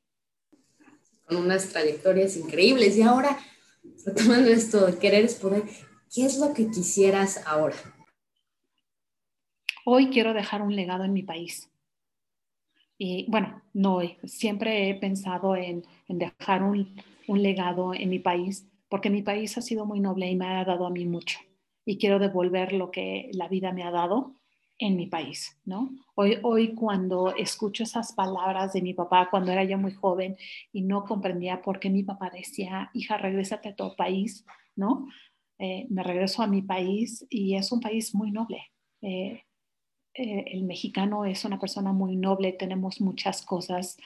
Con 1.27 1.37
unas 1.37 1.69
trayectorias 1.69 2.37
increíbles. 2.37 2.97
Y 2.97 3.03
ahora, 3.03 3.39
retomando 4.05 4.51
esto 4.51 4.99
querer 4.99 5.25
es 5.25 5.35
poder, 5.35 5.63
¿qué 6.15 6.25
es 6.25 6.39
lo 6.39 6.53
que 6.55 6.71
quisieras 6.71 7.47
ahora? 7.47 7.77
Hoy 9.85 10.11
quiero 10.11 10.35
dejar 10.35 10.63
un 10.63 10.75
legado 10.75 11.05
en 11.05 11.13
mi 11.13 11.23
país. 11.23 11.71
Y 12.99 13.27
bueno, 13.31 13.63
no 13.73 13.97
hoy, 13.97 14.19
siempre 14.25 14.91
he 14.91 14.95
pensado 14.95 15.57
en, 15.57 15.85
dejar 16.09 16.63
un, 16.63 17.01
un 17.27 17.43
legado 17.43 17.95
en 17.95 18.11
mi 18.11 18.19
país, 18.19 18.67
porque 18.89 19.09
mi 19.09 19.23
país 19.23 19.57
ha 19.57 19.63
sido 19.63 19.87
muy 19.87 20.01
noble 20.01 20.31
y 20.31 20.37
me 20.37 20.47
ha 20.47 20.65
dado 20.65 20.87
a 20.87 20.91
mí 20.91 21.07
mucho 21.07 21.39
y 21.85 21.99
quiero 21.99 22.19
devolver 22.19 22.73
lo 22.73 22.91
que 22.91 23.31
la 23.33 23.49
vida 23.49 23.73
me 23.73 23.83
ha 23.83 23.91
dado 23.91 24.35
en 24.81 24.97
mi 24.97 25.07
país, 25.07 25.59
¿no? 25.67 25.91
Hoy, 26.15 26.39
hoy 26.43 26.75
cuando 26.75 27.35
escucho 27.37 27.83
esas 27.83 28.15
palabras 28.15 28.73
de 28.73 28.81
mi 28.81 28.95
papá 28.95 29.29
cuando 29.31 29.53
era 29.53 29.63
yo 29.63 29.77
muy 29.77 29.93
joven 29.93 30.37
y 30.73 30.83
no 30.83 31.05
comprendía 31.05 31.61
por 31.61 31.79
qué 31.79 31.91
mi 31.91 32.03
papá 32.03 32.31
decía, 32.31 32.91
hija, 32.95 33.19
regrésate 33.19 33.69
a 33.69 33.77
tu 33.77 33.95
país, 33.95 34.45
¿no? 34.75 35.07
Eh, 35.59 35.87
me 35.91 36.03
regreso 36.03 36.43
a 36.43 36.47
mi 36.47 36.63
país 36.63 37.27
y 37.29 37.57
es 37.57 37.71
un 37.73 37.81
país 37.81 38.15
muy 38.15 38.31
noble. 38.31 38.73
Eh, 39.03 39.43
eh, 40.15 40.45
el 40.47 40.65
mexicano 40.65 41.27
es 41.27 41.45
una 41.45 41.61
persona 41.61 41.93
muy 41.93 42.17
noble, 42.17 42.53
tenemos 42.53 43.03
muchas 43.03 43.43
cosas 43.43 43.99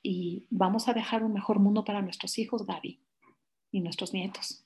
y 0.00 0.46
vamos 0.48 0.88
a 0.88 0.94
dejar 0.94 1.24
un 1.24 1.32
mejor 1.32 1.58
mundo 1.58 1.84
para 1.84 2.02
nuestros 2.02 2.38
hijos, 2.38 2.64
Gaby, 2.64 3.00
y 3.72 3.80
nuestros 3.80 4.14
nietos 4.14 4.64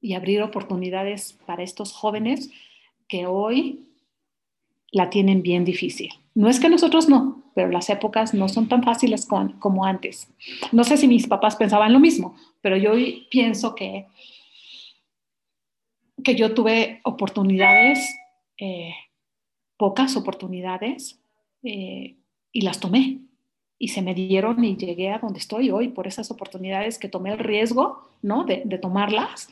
y 0.00 0.14
abrir 0.14 0.40
oportunidades 0.42 1.32
para 1.46 1.64
estos 1.64 1.92
jóvenes 1.92 2.50
que 3.08 3.26
hoy 3.26 3.95
la 4.92 5.10
tienen 5.10 5.42
bien 5.42 5.64
difícil. 5.64 6.10
No 6.34 6.48
es 6.48 6.60
que 6.60 6.68
nosotros 6.68 7.08
no, 7.08 7.42
pero 7.54 7.70
las 7.70 7.88
épocas 7.88 8.34
no 8.34 8.48
son 8.48 8.68
tan 8.68 8.82
fáciles 8.82 9.26
como 9.26 9.84
antes. 9.84 10.30
No 10.72 10.84
sé 10.84 10.96
si 10.96 11.08
mis 11.08 11.26
papás 11.26 11.56
pensaban 11.56 11.92
lo 11.92 12.00
mismo, 12.00 12.36
pero 12.60 12.76
yo 12.76 12.92
pienso 13.30 13.74
que, 13.74 14.06
que 16.22 16.34
yo 16.34 16.52
tuve 16.52 17.00
oportunidades, 17.04 18.14
eh, 18.58 18.92
pocas 19.78 20.16
oportunidades, 20.16 21.18
eh, 21.62 22.16
y 22.52 22.60
las 22.60 22.80
tomé. 22.80 23.20
Y 23.78 23.88
se 23.88 24.02
me 24.02 24.14
dieron 24.14 24.64
y 24.64 24.76
llegué 24.76 25.10
a 25.10 25.18
donde 25.18 25.38
estoy 25.38 25.70
hoy 25.70 25.88
por 25.88 26.06
esas 26.06 26.30
oportunidades 26.30 26.98
que 26.98 27.08
tomé 27.08 27.32
el 27.32 27.38
riesgo 27.38 28.08
¿no? 28.22 28.44
de, 28.44 28.62
de 28.64 28.78
tomarlas. 28.78 29.50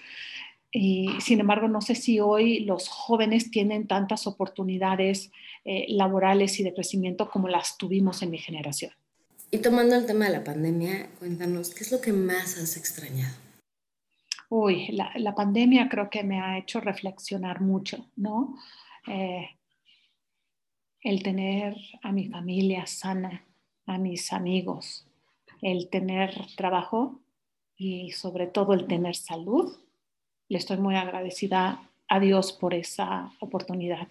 Y, 0.76 1.08
sin 1.20 1.38
embargo, 1.38 1.68
no 1.68 1.80
sé 1.80 1.94
si 1.94 2.18
hoy 2.18 2.64
los 2.64 2.88
jóvenes 2.88 3.52
tienen 3.52 3.86
tantas 3.86 4.26
oportunidades 4.26 5.30
eh, 5.64 5.86
laborales 5.88 6.58
y 6.58 6.64
de 6.64 6.74
crecimiento 6.74 7.30
como 7.30 7.46
las 7.46 7.78
tuvimos 7.78 8.22
en 8.22 8.30
mi 8.30 8.38
generación. 8.38 8.90
Y 9.52 9.58
tomando 9.58 9.94
el 9.94 10.04
tema 10.04 10.24
de 10.24 10.32
la 10.32 10.42
pandemia, 10.42 11.10
cuéntanos, 11.20 11.72
¿qué 11.72 11.84
es 11.84 11.92
lo 11.92 12.00
que 12.00 12.12
más 12.12 12.58
has 12.58 12.76
extrañado? 12.76 13.36
Uy, 14.48 14.88
la, 14.88 15.12
la 15.14 15.32
pandemia 15.36 15.88
creo 15.88 16.10
que 16.10 16.24
me 16.24 16.40
ha 16.40 16.58
hecho 16.58 16.80
reflexionar 16.80 17.60
mucho, 17.60 18.10
¿no? 18.16 18.56
Eh, 19.06 19.48
el 21.02 21.22
tener 21.22 21.76
a 22.02 22.10
mi 22.10 22.26
familia 22.26 22.84
sana, 22.86 23.46
a 23.86 23.96
mis 23.96 24.32
amigos, 24.32 25.06
el 25.62 25.88
tener 25.88 26.34
trabajo 26.56 27.20
y 27.76 28.10
sobre 28.10 28.48
todo 28.48 28.74
el 28.74 28.88
tener 28.88 29.14
salud 29.14 29.83
le 30.48 30.58
estoy 30.58 30.76
muy 30.78 30.96
agradecida 30.96 31.90
a 32.08 32.20
Dios 32.20 32.52
por 32.52 32.74
esa 32.74 33.30
oportunidad. 33.40 34.08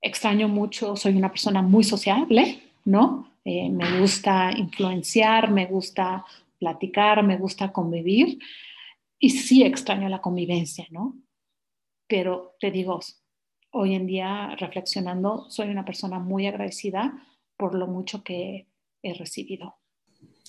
Extraño 0.00 0.48
mucho, 0.48 0.96
soy 0.96 1.16
una 1.16 1.30
persona 1.30 1.62
muy 1.62 1.84
sociable, 1.84 2.62
¿no? 2.84 3.32
Eh, 3.44 3.68
me 3.70 4.00
gusta 4.00 4.52
influenciar, 4.56 5.50
me 5.50 5.66
gusta 5.66 6.24
platicar, 6.58 7.22
me 7.22 7.36
gusta 7.36 7.72
convivir 7.72 8.38
y 9.18 9.30
sí 9.30 9.64
extraño 9.64 10.08
la 10.08 10.20
convivencia, 10.20 10.86
¿no? 10.90 11.16
Pero 12.06 12.54
te 12.60 12.70
digo, 12.70 13.00
hoy 13.72 13.94
en 13.94 14.06
día 14.06 14.54
reflexionando, 14.56 15.50
soy 15.50 15.68
una 15.68 15.84
persona 15.84 16.18
muy 16.18 16.46
agradecida 16.46 17.26
por 17.56 17.74
lo 17.74 17.86
mucho 17.86 18.22
que 18.22 18.68
he 19.02 19.14
recibido. 19.14 19.76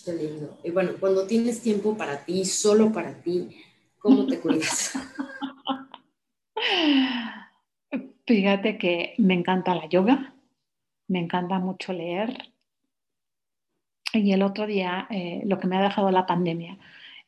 Qué 0.05 0.13
lindo. 0.13 0.57
Y 0.63 0.71
bueno, 0.71 0.93
cuando 0.99 1.27
tienes 1.27 1.61
tiempo 1.61 1.97
para 1.97 2.23
ti, 2.23 2.45
solo 2.45 2.91
para 2.91 3.21
ti, 3.21 3.49
¿Cómo 3.99 4.25
te 4.25 4.39
cuidas? 4.39 4.97
Fíjate 8.25 8.77
que 8.77 9.15
me 9.17 9.33
encanta 9.33 9.75
la 9.75 9.87
yoga, 9.87 10.33
me 11.07 11.19
encanta 11.19 11.59
mucho 11.59 11.93
leer. 11.93 12.53
Y 14.13 14.31
el 14.31 14.41
otro 14.41 14.67
día, 14.67 15.07
eh, 15.09 15.41
lo 15.45 15.59
que 15.59 15.67
me 15.67 15.77
ha 15.77 15.81
dejado 15.81 16.11
la 16.11 16.25
pandemia 16.25 16.77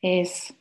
es, 0.00 0.56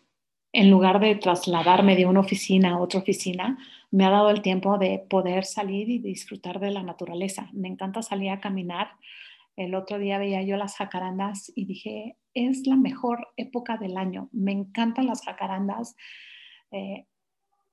en 0.53 0.69
lugar 0.69 0.99
de 0.99 1.15
trasladarme 1.15 1.95
de 1.95 2.05
una 2.05 2.19
oficina 2.19 2.71
a 2.71 2.79
otra 2.79 2.99
oficina, 2.99 3.57
me 3.89 4.05
ha 4.05 4.09
dado 4.09 4.29
el 4.29 4.41
tiempo 4.41 4.77
de 4.77 4.99
poder 5.09 5.45
salir 5.45 5.89
y 5.89 5.99
disfrutar 5.99 6.59
de 6.59 6.71
la 6.71 6.83
naturaleza. 6.83 7.49
Me 7.53 7.67
encanta 7.67 8.01
salir 8.01 8.31
a 8.31 8.39
caminar. 8.39 8.91
El 9.55 9.75
otro 9.75 9.99
día 9.99 10.17
veía 10.17 10.41
yo 10.43 10.57
las 10.57 10.75
jacarandas 10.77 11.51
y 11.55 11.65
dije, 11.65 12.17
es 12.33 12.65
la 12.67 12.75
mejor 12.75 13.27
época 13.37 13.77
del 13.77 13.97
año. 13.97 14.29
Me 14.31 14.51
encantan 14.51 15.07
las 15.07 15.23
jacarandas, 15.23 15.95
eh, 16.71 17.05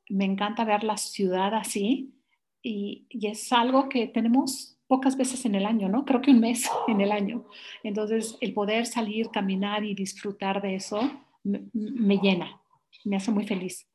me 0.08 0.24
encanta 0.24 0.64
ver 0.64 0.84
la 0.84 0.96
ciudad 0.96 1.54
así 1.54 2.14
y, 2.62 3.06
es 3.10 3.52
algo 3.52 3.88
que 3.88 4.06
tenemos 4.06 4.76
pocas 4.86 5.16
veces 5.16 5.44
en 5.44 5.54
el 5.54 5.66
año, 5.66 5.88
¿no? 5.88 6.04
Creo 6.04 6.20
que 6.20 6.30
un 6.30 6.40
mes 6.40 6.68
en 6.88 7.00
el 7.00 7.12
año. 7.12 7.46
Entonces, 7.82 8.36
el 8.40 8.52
poder 8.54 8.86
salir, 8.86 9.30
caminar 9.30 9.84
y 9.84 9.94
disfrutar 9.94 10.60
de 10.62 10.74
eso 10.74 11.00
me, 11.44 12.18
llena, 12.18 12.60
me 13.04 13.16
hace 13.16 13.30
muy 13.30 13.46
feliz. 13.46 13.86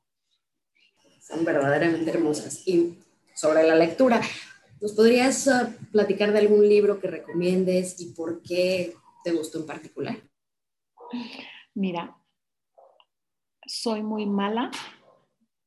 Son 1.19 1.43
verdaderamente 1.45 2.11
hermosas. 2.11 2.67
Y 2.67 2.97
sobre 3.35 3.63
la 3.63 3.75
lectura, 3.75 4.21
¿nos 4.83 4.91
podrías 4.91 5.47
uh, 5.47 5.87
platicar 5.93 6.33
de 6.33 6.39
algún 6.39 6.67
libro 6.67 6.99
que 6.99 7.07
recomiendes 7.07 8.01
y 8.01 8.13
por 8.13 8.41
qué 8.41 8.93
te 9.23 9.31
gustó 9.31 9.59
en 9.59 9.65
particular? 9.65 10.17
Mira, 11.73 12.17
soy 13.65 14.03
muy 14.03 14.25
mala 14.25 14.71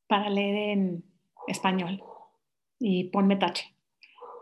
para 0.07 0.29
leer 0.29 0.69
en 0.69 1.05
español 1.49 2.03
y 2.79 3.05
ponme 3.05 3.37
tache. 3.37 3.75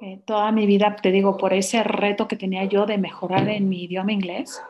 Eh, 0.01 0.21
toda 0.27 0.51
mi 0.51 0.67
vida, 0.67 0.97
te 1.01 1.13
digo, 1.13 1.37
por 1.37 1.53
ese 1.53 1.85
reto 1.85 2.27
que 2.27 2.35
tenía 2.35 2.65
yo 2.65 2.85
de 2.85 2.99
mejorar 2.99 3.49
en 3.49 3.69
mi 3.69 3.85
idioma 3.85 4.13
inglés, 4.13 4.61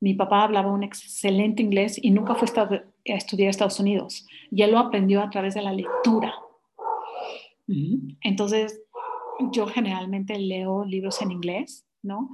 mi 0.00 0.14
papá 0.14 0.42
hablaba 0.42 0.72
un 0.72 0.82
excelente 0.82 1.62
inglés 1.62 2.00
y 2.02 2.10
nunca 2.10 2.34
fue 2.34 2.48
a 2.58 2.82
estudiar 3.04 3.46
a 3.46 3.50
Estados 3.50 3.78
Unidos. 3.78 4.26
Y 4.50 4.62
él 4.62 4.72
lo 4.72 4.78
aprendió 4.80 5.22
a 5.22 5.30
través 5.30 5.54
de 5.54 5.62
la 5.62 5.72
lectura. 5.72 6.34
Entonces, 8.22 8.85
yo 9.52 9.66
generalmente 9.66 10.38
leo 10.38 10.84
libros 10.84 11.20
en 11.22 11.32
inglés, 11.32 11.86
¿no? 12.02 12.30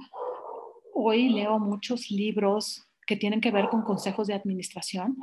Hoy 0.93 1.29
leo 1.29 1.59
muchos 1.59 2.11
libros 2.11 2.87
que 3.05 3.15
tienen 3.15 3.41
que 3.41 3.51
ver 3.51 3.69
con 3.69 3.83
consejos 3.83 4.27
de 4.27 4.33
administración 4.33 5.17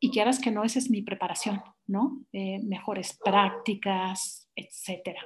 y 0.00 0.10
quieras 0.10 0.38
que 0.38 0.50
no, 0.50 0.62
esa 0.62 0.78
es 0.78 0.90
mi 0.90 1.02
preparación, 1.02 1.62
¿no? 1.86 2.20
Eh, 2.32 2.60
mejores 2.62 3.18
prácticas, 3.24 4.48
etcétera. 4.54 5.20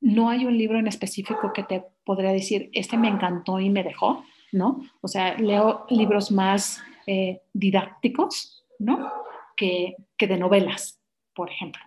No 0.00 0.28
hay 0.28 0.44
un 0.44 0.56
libro 0.56 0.78
en 0.78 0.86
específico 0.86 1.52
que 1.52 1.64
te 1.64 1.84
podría 2.04 2.30
decir, 2.30 2.70
este 2.72 2.96
me 2.96 3.08
encantó 3.08 3.58
y 3.58 3.70
me 3.70 3.82
dejó, 3.82 4.24
¿no? 4.52 4.82
O 5.00 5.08
sea, 5.08 5.36
leo 5.36 5.86
libros 5.90 6.30
más 6.30 6.80
eh, 7.06 7.42
didácticos, 7.52 8.64
¿no? 8.78 9.10
Que, 9.56 9.96
que, 10.16 10.28
de 10.28 10.38
novelas, 10.38 11.00
por 11.34 11.50
ejemplo. 11.50 11.82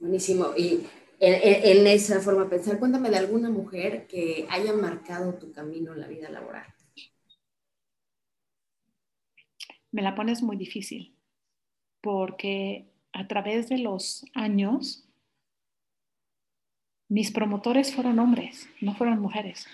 Buenísimo. 0.00 0.46
Y 0.56 0.80
en, 1.20 1.78
en, 1.78 1.86
esa 1.86 2.20
forma 2.20 2.44
de 2.44 2.50
pensar, 2.50 2.78
cuéntame 2.78 3.10
de 3.10 3.16
alguna 3.16 3.50
mujer 3.50 4.06
que 4.06 4.46
haya 4.50 4.72
marcado 4.72 5.34
tu 5.34 5.52
camino 5.52 5.92
en 5.94 6.00
la 6.00 6.06
vida 6.06 6.28
laboral. 6.28 6.66
me 9.96 10.02
la 10.02 10.14
pones 10.14 10.42
muy 10.42 10.58
difícil, 10.58 11.16
porque 12.02 12.92
a 13.14 13.26
través 13.26 13.70
de 13.70 13.78
los 13.78 14.26
años, 14.34 15.08
mis 17.08 17.30
promotores 17.30 17.94
fueron 17.94 18.18
hombres, 18.18 18.68
no 18.82 18.94
fueron 18.94 19.20
mujeres. 19.20 19.66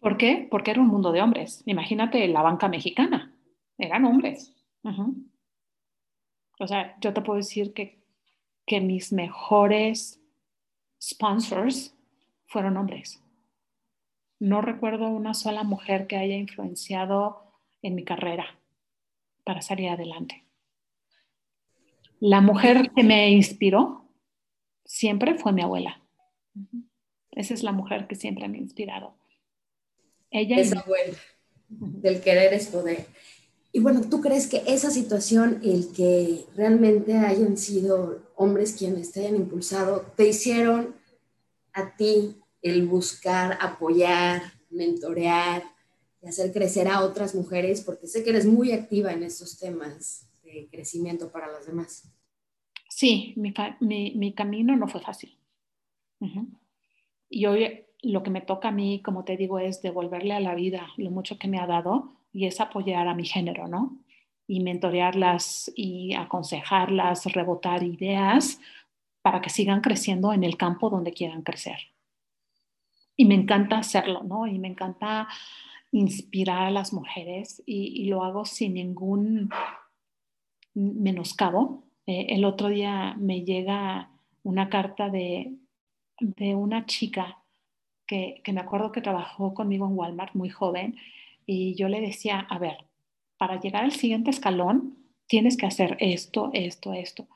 ¿Por 0.00 0.18
qué? 0.18 0.46
Porque 0.50 0.70
era 0.70 0.82
un 0.82 0.88
mundo 0.88 1.12
de 1.12 1.22
hombres. 1.22 1.62
Imagínate 1.64 2.28
la 2.28 2.42
banca 2.42 2.68
mexicana, 2.68 3.34
eran 3.78 4.04
hombres. 4.04 4.54
O 6.58 6.66
sea, 6.66 6.94
yo 7.00 7.14
te 7.14 7.22
puedo 7.22 7.38
decir 7.38 7.72
que, 7.72 8.04
que 8.66 8.80
mis 8.80 9.12
mejores 9.12 10.20
sponsors 11.00 11.94
fueron 12.46 12.76
hombres. 12.76 13.22
No 14.38 14.60
recuerdo 14.60 15.08
una 15.08 15.34
sola 15.34 15.62
mujer 15.62 16.06
que 16.06 16.16
haya 16.16 16.36
influenciado 16.36 17.52
en 17.82 17.94
mi 17.94 18.04
carrera 18.04 18.58
para 19.44 19.62
salir 19.62 19.88
adelante. 19.88 20.44
La 22.20 22.40
mujer 22.40 22.90
que 22.94 23.02
me 23.02 23.30
inspiró 23.30 24.10
siempre 24.84 25.34
fue 25.34 25.52
mi 25.52 25.62
abuela. 25.62 26.02
Esa 27.30 27.54
es 27.54 27.62
la 27.62 27.72
mujer 27.72 28.06
que 28.06 28.14
siempre 28.14 28.48
me 28.48 28.58
ha 28.58 28.60
inspirado. 28.60 29.16
Ella 30.30 30.58
es 30.58 30.74
abuela. 30.74 31.16
Del 31.68 32.20
querer 32.20 32.52
es 32.54 32.68
poder. 32.68 33.06
Y 33.76 33.80
bueno, 33.80 34.00
¿tú 34.08 34.22
crees 34.22 34.46
que 34.46 34.62
esa 34.66 34.90
situación, 34.90 35.60
el 35.62 35.92
que 35.92 36.46
realmente 36.56 37.12
hayan 37.18 37.58
sido 37.58 38.22
hombres 38.34 38.72
quienes 38.72 39.12
te 39.12 39.20
hayan 39.20 39.36
impulsado, 39.36 40.00
te 40.16 40.28
hicieron 40.28 40.94
a 41.74 41.94
ti 41.94 42.36
el 42.62 42.86
buscar, 42.86 43.58
apoyar, 43.60 44.40
mentorear, 44.70 45.62
hacer 46.26 46.54
crecer 46.54 46.88
a 46.88 47.04
otras 47.04 47.34
mujeres, 47.34 47.82
porque 47.82 48.06
sé 48.06 48.24
que 48.24 48.30
eres 48.30 48.46
muy 48.46 48.72
activa 48.72 49.12
en 49.12 49.22
estos 49.22 49.58
temas 49.58 50.26
de 50.42 50.68
crecimiento 50.70 51.30
para 51.30 51.52
las 51.52 51.66
demás. 51.66 52.10
Sí, 52.88 53.34
mi, 53.36 53.52
mi, 54.14 54.32
camino 54.32 54.74
no 54.74 54.88
fue 54.88 55.02
fácil. 55.02 55.36
Y 57.28 57.44
hoy 57.44 57.84
lo 58.00 58.22
que 58.22 58.30
me 58.30 58.40
toca 58.40 58.68
a 58.68 58.72
mí, 58.72 59.02
como 59.02 59.24
te 59.24 59.36
digo, 59.36 59.58
es 59.58 59.82
devolverle 59.82 60.32
a 60.32 60.40
la 60.40 60.54
vida 60.54 60.88
lo 60.96 61.10
mucho 61.10 61.38
que 61.38 61.48
me 61.48 61.58
ha 61.58 61.66
dado 61.66 62.16
y 62.36 62.44
es 62.44 62.60
apoyar 62.60 63.08
a 63.08 63.14
mi 63.14 63.24
género, 63.24 63.66
¿no? 63.66 63.96
Y 64.46 64.60
mentorearlas 64.60 65.72
y 65.74 66.12
aconsejarlas, 66.12 67.24
rebotar 67.32 67.82
ideas 67.82 68.60
para 69.22 69.40
que 69.40 69.48
sigan 69.48 69.80
creciendo 69.80 70.34
en 70.34 70.44
el 70.44 70.58
campo 70.58 70.90
donde 70.90 71.14
quieran 71.14 71.40
crecer. 71.40 71.78
Y 73.16 73.24
me 73.24 73.34
encanta 73.34 73.78
hacerlo, 73.78 74.22
¿no? 74.22 74.46
Y 74.46 74.58
me 74.58 74.68
encanta 74.68 75.28
inspirar 75.92 76.64
a 76.64 76.70
las 76.70 76.92
mujeres 76.92 77.62
y, 77.64 78.04
lo 78.04 78.22
hago 78.22 78.44
sin 78.44 78.74
ningún 78.74 79.48
menoscabo. 80.74 81.84
Eh, 82.06 82.26
el 82.28 82.44
otro 82.44 82.68
día 82.68 83.16
me 83.18 83.46
llega 83.46 84.10
una 84.42 84.68
carta 84.68 85.08
de, 85.08 85.54
de 86.20 86.54
una 86.54 86.84
chica 86.84 87.38
que, 88.06 88.42
que 88.44 88.52
me 88.52 88.60
acuerdo 88.60 88.92
que 88.92 89.00
trabajó 89.00 89.54
conmigo 89.54 89.86
en 89.86 89.96
Walmart 89.96 90.34
muy 90.34 90.50
joven 90.50 90.96
y 91.46 91.74
yo 91.76 91.88
le 91.88 92.00
decía, 92.00 92.40
a 92.40 92.58
ver, 92.58 92.86
para 93.38 93.60
llegar 93.60 93.84
al 93.84 93.92
siguiente 93.92 94.30
escalón 94.30 94.98
tienes 95.26 95.56
que 95.56 95.66
hacer 95.66 95.96
esto, 96.00 96.50
esto, 96.52 96.92
esto. 96.92 97.28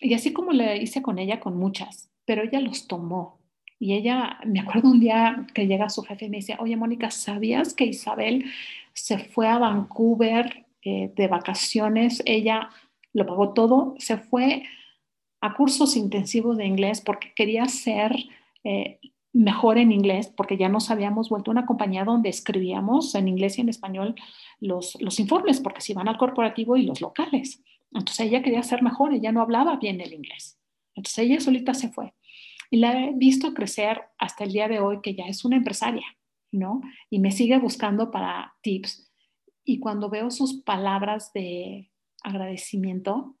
Y 0.00 0.14
así 0.14 0.32
como 0.32 0.52
le 0.52 0.76
hice 0.76 1.02
con 1.02 1.18
ella, 1.18 1.40
con 1.40 1.56
muchas, 1.56 2.10
pero 2.24 2.42
ella 2.42 2.60
los 2.60 2.86
tomó. 2.86 3.40
Y 3.78 3.94
ella, 3.94 4.38
me 4.46 4.60
acuerdo 4.60 4.90
un 4.90 5.00
día 5.00 5.46
que 5.54 5.66
llega 5.66 5.88
su 5.88 6.02
jefe 6.02 6.26
y 6.26 6.30
me 6.30 6.38
dice, 6.38 6.56
oye 6.58 6.76
Mónica, 6.76 7.10
¿sabías 7.10 7.74
que 7.74 7.84
Isabel 7.84 8.44
se 8.92 9.18
fue 9.18 9.48
a 9.48 9.58
Vancouver 9.58 10.66
eh, 10.82 11.12
de 11.14 11.28
vacaciones? 11.28 12.22
Ella 12.26 12.70
lo 13.12 13.26
pagó 13.26 13.52
todo, 13.52 13.94
se 13.98 14.18
fue 14.18 14.64
a 15.40 15.54
cursos 15.54 15.96
intensivos 15.96 16.56
de 16.56 16.66
inglés 16.66 17.00
porque 17.00 17.32
quería 17.34 17.66
ser 17.66 18.14
eh, 18.64 18.98
mejor 19.34 19.78
en 19.78 19.90
inglés, 19.90 20.32
porque 20.34 20.56
ya 20.56 20.68
nos 20.68 20.90
habíamos 20.90 21.28
vuelto 21.28 21.50
una 21.50 21.66
compañía 21.66 22.04
donde 22.04 22.28
escribíamos 22.28 23.14
en 23.16 23.26
inglés 23.26 23.58
y 23.58 23.62
en 23.62 23.68
español 23.68 24.14
los, 24.60 24.96
los 25.00 25.18
informes, 25.18 25.60
porque 25.60 25.80
se 25.80 25.92
iban 25.92 26.08
al 26.08 26.16
corporativo 26.16 26.76
y 26.76 26.86
los 26.86 27.00
locales. 27.00 27.62
Entonces 27.92 28.26
ella 28.26 28.42
quería 28.42 28.62
ser 28.62 28.82
mejor, 28.82 29.12
ella 29.12 29.32
no 29.32 29.42
hablaba 29.42 29.76
bien 29.76 30.00
el 30.00 30.12
inglés. 30.12 30.58
Entonces 30.94 31.18
ella 31.18 31.40
solita 31.40 31.74
se 31.74 31.88
fue. 31.88 32.14
Y 32.70 32.78
la 32.78 32.92
he 32.92 33.12
visto 33.14 33.54
crecer 33.54 34.02
hasta 34.18 34.44
el 34.44 34.52
día 34.52 34.68
de 34.68 34.78
hoy, 34.78 35.00
que 35.02 35.14
ya 35.14 35.26
es 35.26 35.44
una 35.44 35.56
empresaria, 35.56 36.06
¿no? 36.52 36.80
Y 37.10 37.18
me 37.18 37.32
sigue 37.32 37.58
buscando 37.58 38.12
para 38.12 38.54
tips. 38.62 39.12
Y 39.64 39.80
cuando 39.80 40.10
veo 40.10 40.30
sus 40.30 40.62
palabras 40.62 41.32
de 41.32 41.90
agradecimiento, 42.22 43.36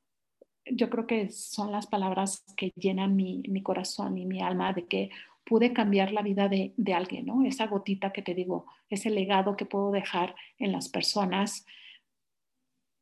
yo 0.66 0.90
creo 0.90 1.06
que 1.06 1.30
son 1.30 1.70
las 1.70 1.86
palabras 1.86 2.44
que 2.56 2.72
llenan 2.74 3.14
mi, 3.14 3.42
mi 3.48 3.62
corazón 3.62 4.18
y 4.18 4.26
mi 4.26 4.40
alma 4.40 4.72
de 4.72 4.86
que 4.86 5.10
pude 5.44 5.72
cambiar 5.72 6.12
la 6.12 6.22
vida 6.22 6.48
de, 6.48 6.72
de, 6.76 6.94
alguien, 6.94 7.26
¿no? 7.26 7.44
Esa 7.44 7.66
gotita 7.66 8.12
que 8.12 8.22
te 8.22 8.34
digo, 8.34 8.66
ese 8.88 9.10
legado 9.10 9.56
que 9.56 9.66
puedo 9.66 9.90
dejar 9.90 10.34
en 10.58 10.72
las 10.72 10.88
personas 10.88 11.66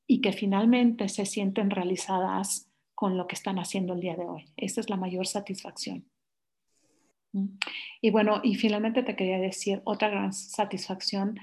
y 0.07 0.21
que 0.21 0.33
finalmente 0.33 1.09
se 1.09 1.25
sienten 1.25 1.71
realizadas 1.71 2.69
con 2.95 3.17
lo 3.17 3.27
que 3.27 3.35
están 3.35 3.59
haciendo 3.59 3.95
el 3.95 4.01
día 4.01 4.17
de 4.17 4.27
hoy. 4.27 4.45
Esa 4.57 4.81
es 4.81 4.91
la 4.91 4.97
mayor 4.97 5.27
satisfacción. 5.27 6.05
Y 8.01 8.11
bueno, 8.11 8.41
y 8.43 8.57
finalmente 8.57 9.03
te 9.03 9.17
quería 9.17 9.39
decir, 9.39 9.81
otra 9.85 10.11
gran 10.11 10.33
satisfacción 10.33 11.39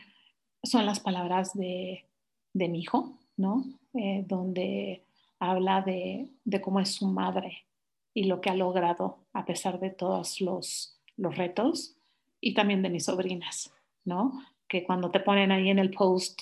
son 0.64 0.86
las 0.86 1.00
palabras 1.00 1.54
de, 1.54 2.06
de 2.54 2.70
mi 2.70 2.82
hijo, 2.82 3.18
¿no? 3.38 3.66
Eh, 3.94 4.24
donde 4.28 5.04
habla 5.40 5.82
de, 5.82 6.30
de, 6.44 6.62
cómo 6.62 6.80
es 6.80 6.90
su 6.94 7.08
madre 7.08 7.66
y 8.14 8.26
lo 8.26 8.40
que 8.40 8.50
ha 8.50 8.56
logrado 8.56 9.26
a 9.34 9.46
pesar 9.46 9.80
de 9.80 9.90
todos 9.90 10.42
los, 10.42 11.00
los 11.18 11.38
retos, 11.38 11.96
y 12.42 12.54
también 12.54 12.82
de 12.82 12.90
mis 12.90 13.06
sobrinas, 13.06 13.74
¿no? 14.06 14.42
Que 14.68 14.84
cuando 14.84 15.12
te 15.12 15.20
ponen 15.20 15.52
ahí 15.52 15.70
en 15.70 15.80
el 15.80 15.92
post, 15.92 16.42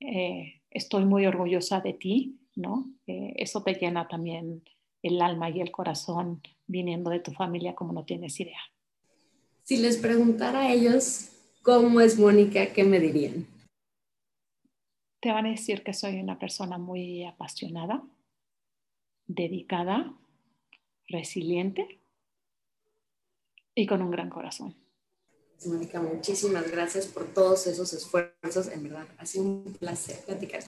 eh, 0.00 0.60
estoy 0.70 1.04
muy 1.04 1.26
orgullosa 1.26 1.80
de 1.80 1.94
ti, 1.94 2.38
¿no? 2.54 2.86
Eh, 3.06 3.34
eso 3.36 3.62
te 3.62 3.74
llena 3.74 4.08
también 4.08 4.62
el 5.02 5.22
alma 5.22 5.50
y 5.50 5.60
el 5.60 5.70
corazón 5.70 6.42
viniendo 6.66 7.10
de 7.10 7.20
tu 7.20 7.32
familia 7.32 7.74
como 7.74 7.92
no 7.92 8.04
tienes 8.04 8.38
idea. 8.40 8.60
Si 9.62 9.78
les 9.78 9.96
preguntara 9.96 10.60
a 10.60 10.72
ellos 10.72 11.30
cómo 11.62 12.00
es 12.00 12.18
Mónica, 12.18 12.72
¿qué 12.72 12.84
me 12.84 13.00
dirían? 13.00 13.46
Te 15.20 15.32
van 15.32 15.46
a 15.46 15.50
decir 15.50 15.82
que 15.82 15.94
soy 15.94 16.20
una 16.20 16.38
persona 16.38 16.78
muy 16.78 17.24
apasionada, 17.24 18.02
dedicada, 19.26 20.14
resiliente 21.08 22.00
y 23.78 23.86
con 23.86 24.02
un 24.02 24.10
gran 24.10 24.28
corazón. 24.28 24.74
Mónica, 25.66 26.00
muchísimas 26.02 26.68
gracias 26.70 27.06
por 27.06 27.32
todos 27.32 27.66
esos 27.68 27.92
esfuerzos. 27.92 28.68
En 28.72 28.82
verdad, 28.82 29.06
ha 29.18 29.24
sido 29.24 29.44
un 29.44 29.76
placer 29.78 30.16
platicar. 30.26 30.64